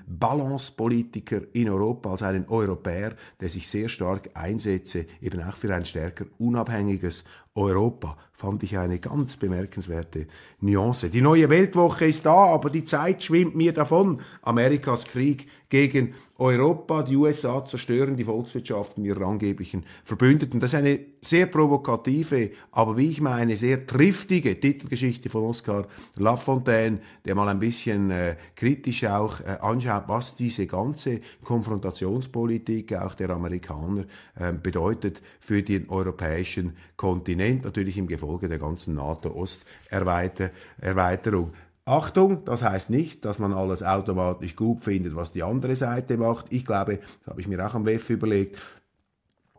Balance-Politiker 0.56 1.42
in 1.54 1.70
Europa, 1.70 2.12
als 2.12 2.24
einen 2.24 2.48
Europäer, 2.48 3.16
der 3.40 3.50
sich 3.50 3.68
sehr 3.68 3.90
stark 3.90 4.30
einsetze, 4.34 5.06
eben 5.22 5.42
auch 5.44 5.56
für 5.56 5.74
ein 5.74 5.86
stärker 5.86 6.26
unabhängiges 6.38 7.24
Europa 7.56 8.18
fand 8.36 8.64
ich 8.64 8.78
eine 8.78 9.00
ganz 9.00 9.38
bemerkenswerte 9.38 10.28
Nuance. 10.60 11.10
Die 11.10 11.22
neue 11.22 11.50
Weltwoche 11.50 12.08
ist 12.08 12.26
da, 12.26 12.34
aber 12.34 12.70
die 12.70 12.84
Zeit 12.84 13.24
schwimmt 13.24 13.56
mir 13.56 13.72
davon. 13.72 14.20
Amerikas 14.42 15.06
Krieg 15.06 15.48
gegen 15.70 16.14
Europa, 16.38 17.02
die 17.04 17.16
USA 17.16 17.66
zerstören 17.66 18.18
die 18.18 18.26
Volkswirtschaften 18.26 19.06
ihrer 19.06 19.26
angeblichen 19.26 19.86
Verbündeten. 20.04 20.60
Das 20.60 20.74
ist 20.74 20.80
eine 20.80 21.00
sehr 21.22 21.46
provokative, 21.46 22.52
aber 22.72 22.98
wie 22.98 23.10
ich 23.10 23.22
meine, 23.22 23.56
sehr 23.56 23.88
triftige 23.88 24.60
Titelgeschichte 24.60 25.30
von 25.30 25.44
Oscar 25.44 25.88
Lafontaine, 26.16 27.00
der 27.24 27.36
mal 27.36 27.48
ein 27.48 27.60
bisschen 27.60 28.12
äh, 28.12 28.36
kritisch 28.56 29.06
auch 29.06 29.40
äh, 29.40 29.58
anschaut, 29.62 30.04
was 30.08 30.36
diese 30.36 30.68
ganze 30.68 31.22
Konfrontationspolitik 31.44 32.94
auch 32.94 33.16
der 33.16 33.30
Amerikaner 33.30 34.04
äh, 34.36 34.52
bedeutet 34.52 35.22
für 35.40 35.64
den 35.64 35.90
europäischen 35.90 36.76
Kontinent, 36.98 37.64
natürlich 37.64 37.98
im 37.98 38.08
Gefolge 38.08 38.25
der 38.48 38.60
ganzen 38.60 38.96
NATO-Osterweiterung. 38.96 41.52
Achtung, 41.86 42.44
das 42.46 42.64
heißt 42.64 42.90
nicht, 42.90 43.26
dass 43.26 43.38
man 43.38 43.54
alles 43.54 43.84
automatisch 43.84 44.56
gut 44.56 44.84
findet, 44.84 45.16
was 45.16 45.32
die 45.32 45.44
andere 45.44 45.76
Seite 45.76 46.18
macht. 46.18 46.52
Ich 46.52 46.66
glaube, 46.66 46.98
das 47.20 47.28
habe 47.28 47.42
ich 47.42 47.48
mir 47.48 47.64
auch 47.66 47.76
am 47.76 47.86
WEF 47.86 48.10
überlegt, 48.10 48.58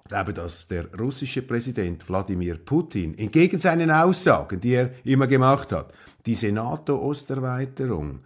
ich 0.02 0.08
glaube, 0.08 0.34
dass 0.34 0.68
der 0.68 0.92
russische 0.98 1.42
Präsident 1.42 2.08
Wladimir 2.08 2.58
Putin 2.58 3.18
entgegen 3.18 3.58
seinen 3.58 3.90
Aussagen, 3.90 4.60
die 4.60 4.74
er 4.74 4.90
immer 5.04 5.26
gemacht 5.26 5.72
hat, 5.72 5.92
diese 6.26 6.52
NATO-Osterweiterung 6.52 8.20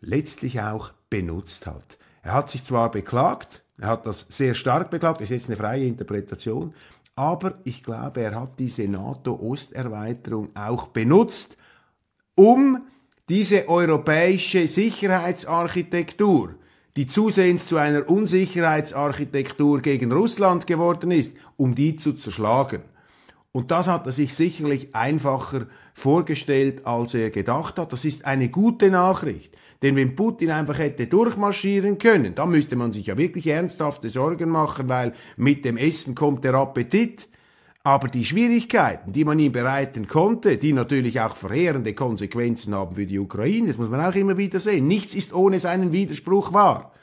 letztlich 0.00 0.60
auch 0.60 0.92
benutzt 1.10 1.66
hat. 1.66 1.98
Er 2.22 2.34
hat 2.34 2.50
sich 2.50 2.64
zwar 2.64 2.90
beklagt, 2.90 3.62
er 3.78 3.88
hat 3.88 4.06
das 4.06 4.26
sehr 4.28 4.54
stark 4.54 4.90
beklagt, 4.90 5.20
das 5.20 5.30
ist 5.30 5.30
jetzt 5.30 5.48
eine 5.48 5.56
freie 5.56 5.86
Interpretation, 5.86 6.74
aber 7.16 7.58
ich 7.64 7.82
glaube, 7.82 8.22
er 8.22 8.40
hat 8.40 8.58
diese 8.58 8.88
NATO-Osterweiterung 8.88 10.50
auch 10.54 10.88
benutzt, 10.88 11.56
um 12.34 12.82
diese 13.28 13.68
europäische 13.68 14.66
Sicherheitsarchitektur, 14.66 16.56
die 16.96 17.06
zusehends 17.06 17.66
zu 17.66 17.76
einer 17.76 18.08
Unsicherheitsarchitektur 18.08 19.80
gegen 19.80 20.12
Russland 20.12 20.66
geworden 20.66 21.10
ist, 21.10 21.36
um 21.56 21.74
die 21.74 21.96
zu 21.96 22.12
zerschlagen. 22.14 22.82
Und 23.52 23.70
das 23.70 23.86
hat 23.86 24.06
er 24.06 24.12
sich 24.12 24.34
sicherlich 24.34 24.94
einfacher 24.94 25.66
vorgestellt, 25.94 26.86
als 26.86 27.14
er 27.14 27.30
gedacht 27.30 27.78
hat. 27.78 27.92
Das 27.92 28.04
ist 28.04 28.24
eine 28.24 28.48
gute 28.48 28.90
Nachricht. 28.90 29.56
Denn 29.82 29.96
wenn 29.96 30.14
Putin 30.14 30.50
einfach 30.50 30.78
hätte 30.78 31.06
durchmarschieren 31.06 31.98
können, 31.98 32.34
dann 32.34 32.50
müsste 32.50 32.76
man 32.76 32.92
sich 32.92 33.06
ja 33.06 33.18
wirklich 33.18 33.46
ernsthafte 33.46 34.10
Sorgen 34.10 34.48
machen, 34.48 34.88
weil 34.88 35.12
mit 35.36 35.64
dem 35.64 35.76
Essen 35.76 36.14
kommt 36.14 36.44
der 36.44 36.54
Appetit. 36.54 37.28
Aber 37.86 38.08
die 38.08 38.24
Schwierigkeiten, 38.24 39.12
die 39.12 39.26
man 39.26 39.38
ihm 39.38 39.52
bereiten 39.52 40.08
konnte, 40.08 40.56
die 40.56 40.72
natürlich 40.72 41.20
auch 41.20 41.36
verheerende 41.36 41.92
Konsequenzen 41.92 42.74
haben 42.74 42.94
für 42.94 43.04
die 43.04 43.18
Ukraine, 43.18 43.66
das 43.66 43.76
muss 43.76 43.90
man 43.90 44.00
auch 44.00 44.14
immer 44.14 44.38
wieder 44.38 44.58
sehen. 44.58 44.86
Nichts 44.86 45.14
ist 45.14 45.34
ohne 45.34 45.58
seinen 45.58 45.92
Widerspruch 45.92 46.54
wahr. 46.54 46.93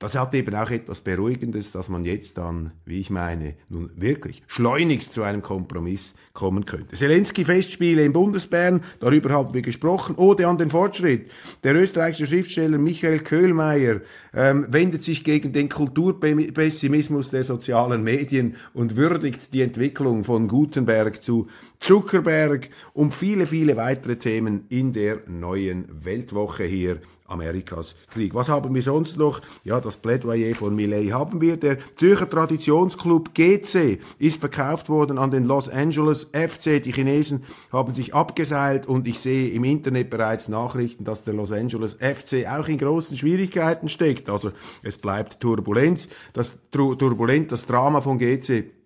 Das 0.00 0.14
hat 0.14 0.32
eben 0.36 0.54
auch 0.54 0.70
etwas 0.70 1.00
Beruhigendes, 1.00 1.72
dass 1.72 1.88
man 1.88 2.04
jetzt 2.04 2.38
dann, 2.38 2.70
wie 2.84 3.00
ich 3.00 3.10
meine, 3.10 3.54
nun 3.68 3.90
wirklich 3.96 4.42
schleunigst 4.46 5.12
zu 5.12 5.24
einem 5.24 5.42
Kompromiss 5.42 6.14
kommen 6.34 6.66
könnte. 6.66 6.94
Zelensky-Festspiele 6.94 8.04
in 8.04 8.12
Bundesbern, 8.12 8.84
darüber 9.00 9.30
haben 9.30 9.54
wir 9.54 9.62
gesprochen. 9.62 10.14
Ode 10.16 10.46
an 10.46 10.56
den 10.56 10.70
Fortschritt. 10.70 11.32
Der 11.64 11.74
österreichische 11.74 12.28
Schriftsteller 12.28 12.78
Michael 12.78 13.18
Köhlmeier 13.18 14.00
ähm, 14.32 14.68
wendet 14.70 15.02
sich 15.02 15.24
gegen 15.24 15.52
den 15.52 15.68
Kulturpessimismus 15.68 17.30
der 17.30 17.42
sozialen 17.42 18.04
Medien 18.04 18.54
und 18.74 18.94
würdigt 18.94 19.52
die 19.52 19.62
Entwicklung 19.62 20.22
von 20.22 20.46
Gutenberg 20.46 21.20
zu 21.24 21.48
Zuckerberg 21.78 22.70
und 22.92 23.14
viele, 23.14 23.46
viele 23.46 23.76
weitere 23.76 24.16
Themen 24.16 24.66
in 24.68 24.92
der 24.92 25.20
neuen 25.26 26.04
Weltwoche 26.04 26.64
hier 26.64 27.00
Amerikas 27.28 27.94
Krieg. 28.10 28.34
Was 28.34 28.48
haben 28.48 28.74
wir 28.74 28.82
sonst 28.82 29.16
noch? 29.16 29.40
Ja, 29.62 29.80
das 29.80 29.98
Plädoyer 29.98 30.54
von 30.54 30.74
Millet 30.74 31.12
haben 31.12 31.40
wir. 31.40 31.56
Der 31.56 31.78
Zürcher 31.94 32.28
Traditionsclub 32.28 33.34
GC 33.34 34.00
ist 34.18 34.40
verkauft 34.40 34.88
worden 34.88 35.18
an 35.18 35.30
den 35.30 35.44
Los 35.44 35.68
Angeles 35.68 36.30
FC. 36.32 36.82
Die 36.82 36.92
Chinesen 36.92 37.44
haben 37.70 37.94
sich 37.94 38.14
abgeseilt 38.14 38.86
und 38.86 39.06
ich 39.06 39.20
sehe 39.20 39.50
im 39.50 39.64
Internet 39.64 40.10
bereits 40.10 40.48
Nachrichten, 40.48 41.04
dass 41.04 41.22
der 41.22 41.34
Los 41.34 41.52
Angeles 41.52 41.94
FC 41.94 42.46
auch 42.48 42.68
in 42.68 42.78
großen 42.78 43.16
Schwierigkeiten 43.16 43.88
steckt. 43.88 44.30
Also 44.30 44.52
es 44.82 44.98
bleibt 44.98 45.40
Turbulenz. 45.40 46.08
Das 46.32 46.58
Turbulent, 46.70 47.52
das 47.52 47.66
Drama 47.66 48.00
von 48.00 48.18
GC 48.18 48.77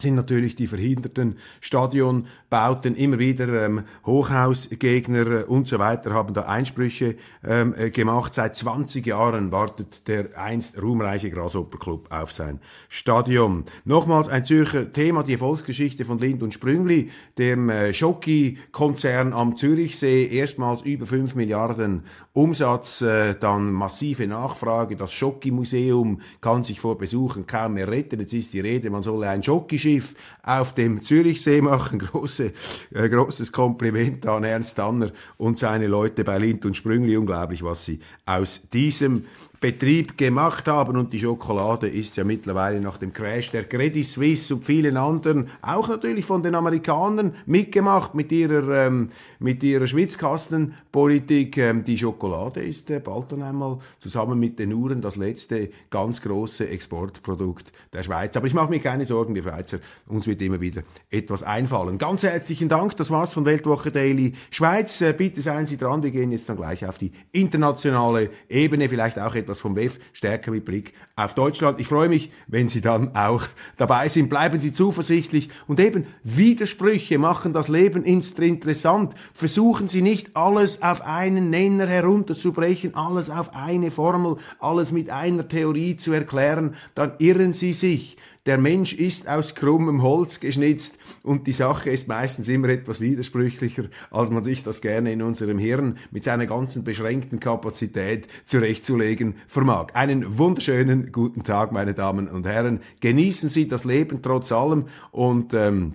sind 0.00 0.14
natürlich 0.14 0.54
die 0.54 0.68
verhinderten 0.68 1.38
Stadionbauten, 1.60 2.94
immer 2.94 3.18
wieder 3.18 3.64
ähm, 3.64 3.82
Hochhausgegner 4.06 5.48
und 5.48 5.66
so 5.66 5.80
weiter 5.80 6.14
haben 6.14 6.34
da 6.34 6.42
Einsprüche 6.42 7.16
ähm, 7.44 7.74
äh, 7.76 7.90
gemacht. 7.90 8.32
Seit 8.32 8.54
20 8.54 9.04
Jahren 9.04 9.50
wartet 9.50 10.06
der 10.06 10.38
einst 10.38 10.80
ruhmreiche 10.80 11.30
Grasshopper 11.30 11.98
auf 12.10 12.32
sein 12.32 12.60
Stadion. 12.88 13.64
Nochmals 13.84 14.28
ein 14.28 14.44
Zürcher 14.44 14.92
Thema, 14.92 15.24
die 15.24 15.32
Erfolgsgeschichte 15.32 16.04
von 16.04 16.18
Lind 16.18 16.44
und 16.44 16.54
Sprüngli, 16.54 17.10
dem 17.36 17.68
äh, 17.68 17.92
Schocki-Konzern 17.92 19.32
am 19.32 19.56
Zürichsee, 19.56 20.26
erstmals 20.26 20.82
über 20.82 21.06
5 21.06 21.34
Milliarden 21.34 22.04
Umsatz, 22.34 23.00
äh, 23.00 23.34
dann 23.34 23.72
massive 23.72 24.28
Nachfrage. 24.28 24.94
Das 24.94 25.12
Schocki-Museum 25.12 26.20
kann 26.40 26.62
sich 26.62 26.78
vor 26.78 26.98
Besuchen 26.98 27.46
kaum 27.46 27.74
mehr 27.74 27.88
retten. 27.88 28.20
Jetzt 28.20 28.32
ist 28.32 28.54
die 28.54 28.60
Rede, 28.60 28.90
man 28.90 29.02
solle 29.02 29.28
ein 29.28 29.42
Schocki 29.42 29.87
Segelschiff 29.88 30.14
auf 30.42 30.74
dem 30.74 31.02
Zürichsee 31.02 31.60
machen. 31.60 31.98
Große, 31.98 32.52
äh, 32.94 33.08
großes 33.08 33.52
Kompliment 33.52 34.26
an 34.26 34.44
Ernst 34.44 34.78
Danner 34.78 35.10
und 35.36 35.58
seine 35.58 35.86
Leute 35.86 36.24
bei 36.24 36.38
Lind 36.38 36.64
und 36.64 36.76
Sprüngli. 36.76 37.16
Unglaublich, 37.16 37.62
was 37.62 37.84
sie 37.84 38.00
aus 38.26 38.62
diesem 38.72 39.26
Betrieb 39.60 40.16
gemacht 40.16 40.68
haben 40.68 40.96
und 40.96 41.12
die 41.12 41.18
Schokolade 41.18 41.88
ist 41.88 42.16
ja 42.16 42.22
mittlerweile 42.22 42.80
nach 42.80 42.96
dem 42.96 43.12
Crash 43.12 43.50
der 43.50 43.64
Credit 43.64 44.06
Suisse 44.06 44.54
und 44.54 44.64
vielen 44.64 44.96
anderen, 44.96 45.48
auch 45.62 45.88
natürlich 45.88 46.24
von 46.24 46.44
den 46.44 46.54
Amerikanern 46.54 47.34
mitgemacht 47.44 48.14
mit 48.14 48.30
ihrer, 48.30 48.86
ähm, 48.86 49.10
mit 49.40 49.64
ihrer 49.64 49.88
Schwitzkastenpolitik. 49.88 51.56
Ähm, 51.58 51.82
die 51.82 51.98
Schokolade 51.98 52.60
ist 52.60 52.88
äh, 52.90 53.00
bald 53.00 53.32
dann 53.32 53.42
einmal 53.42 53.80
zusammen 53.98 54.38
mit 54.38 54.60
den 54.60 54.72
Uhren 54.72 55.00
das 55.00 55.16
letzte 55.16 55.70
ganz 55.90 56.22
große 56.22 56.68
Exportprodukt 56.68 57.72
der 57.92 58.04
Schweiz. 58.04 58.36
Aber 58.36 58.46
ich 58.46 58.54
mache 58.54 58.70
mir 58.70 58.78
keine 58.78 59.06
Sorgen, 59.06 59.34
die 59.34 59.42
Schweizer, 59.42 59.78
uns 60.06 60.28
wird 60.28 60.40
immer 60.40 60.60
wieder 60.60 60.82
etwas 61.10 61.42
einfallen. 61.42 61.98
Ganz 61.98 62.22
herzlichen 62.22 62.68
Dank, 62.68 62.96
das 62.96 63.10
war's 63.10 63.32
von 63.32 63.44
Weltwoche 63.44 63.90
Daily 63.90 64.34
Schweiz. 64.50 65.00
Äh, 65.00 65.14
bitte 65.14 65.42
seien 65.42 65.66
Sie 65.66 65.78
dran, 65.78 66.04
wir 66.04 66.12
gehen 66.12 66.30
jetzt 66.30 66.48
dann 66.48 66.56
gleich 66.56 66.86
auf 66.86 66.98
die 66.98 67.10
internationale 67.32 68.30
Ebene, 68.48 68.88
vielleicht 68.88 69.18
auch 69.18 69.34
etwas 69.34 69.47
etwas 69.48 69.60
vom 69.60 69.76
WEF 69.76 69.98
stärker 70.12 70.50
mit 70.50 70.66
Blick 70.66 70.92
auf 71.16 71.34
Deutschland. 71.34 71.80
Ich 71.80 71.88
freue 71.88 72.10
mich, 72.10 72.30
wenn 72.46 72.68
Sie 72.68 72.82
dann 72.82 73.16
auch 73.16 73.44
dabei 73.78 74.08
sind. 74.08 74.28
Bleiben 74.28 74.60
Sie 74.60 74.74
zuversichtlich 74.74 75.48
und 75.66 75.80
eben 75.80 76.06
Widersprüche 76.22 77.18
machen 77.18 77.54
das 77.54 77.68
Leben 77.68 78.04
interessant. 78.04 79.14
Versuchen 79.32 79.88
Sie 79.88 80.02
nicht 80.02 80.36
alles 80.36 80.82
auf 80.82 81.00
einen 81.00 81.48
Nenner 81.48 81.86
herunterzubrechen, 81.86 82.94
alles 82.94 83.30
auf 83.30 83.54
eine 83.54 83.90
Formel, 83.90 84.36
alles 84.60 84.92
mit 84.92 85.08
einer 85.08 85.48
Theorie 85.48 85.96
zu 85.96 86.12
erklären, 86.12 86.74
dann 86.94 87.14
irren 87.18 87.54
Sie 87.54 87.72
sich. 87.72 88.18
Der 88.48 88.56
Mensch 88.56 88.94
ist 88.94 89.28
aus 89.28 89.54
krummem 89.54 90.02
Holz 90.02 90.40
geschnitzt 90.40 90.96
und 91.22 91.46
die 91.46 91.52
Sache 91.52 91.90
ist 91.90 92.08
meistens 92.08 92.48
immer 92.48 92.70
etwas 92.70 92.98
widersprüchlicher, 92.98 93.90
als 94.10 94.30
man 94.30 94.42
sich 94.42 94.62
das 94.62 94.80
gerne 94.80 95.12
in 95.12 95.20
unserem 95.20 95.58
Hirn 95.58 95.98
mit 96.10 96.24
seiner 96.24 96.46
ganzen 96.46 96.82
beschränkten 96.82 97.40
Kapazität 97.40 98.26
zurechtzulegen 98.46 99.34
vermag. 99.48 99.88
Einen 99.92 100.38
wunderschönen 100.38 101.12
guten 101.12 101.42
Tag, 101.42 101.72
meine 101.72 101.92
Damen 101.92 102.26
und 102.26 102.46
Herren. 102.46 102.80
Genießen 103.02 103.50
Sie 103.50 103.68
das 103.68 103.84
Leben 103.84 104.22
trotz 104.22 104.50
allem 104.50 104.86
und 105.10 105.52
ähm, 105.52 105.92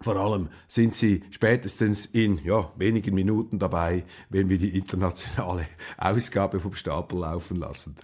vor 0.00 0.14
allem 0.14 0.50
sind 0.68 0.94
Sie 0.94 1.24
spätestens 1.30 2.06
in 2.06 2.38
ja, 2.44 2.70
wenigen 2.76 3.12
Minuten 3.12 3.58
dabei, 3.58 4.04
wenn 4.30 4.48
wir 4.48 4.58
die 4.58 4.78
internationale 4.78 5.66
Ausgabe 5.96 6.60
vom 6.60 6.74
Stapel 6.74 7.18
laufen 7.18 7.56
lassen. 7.56 7.96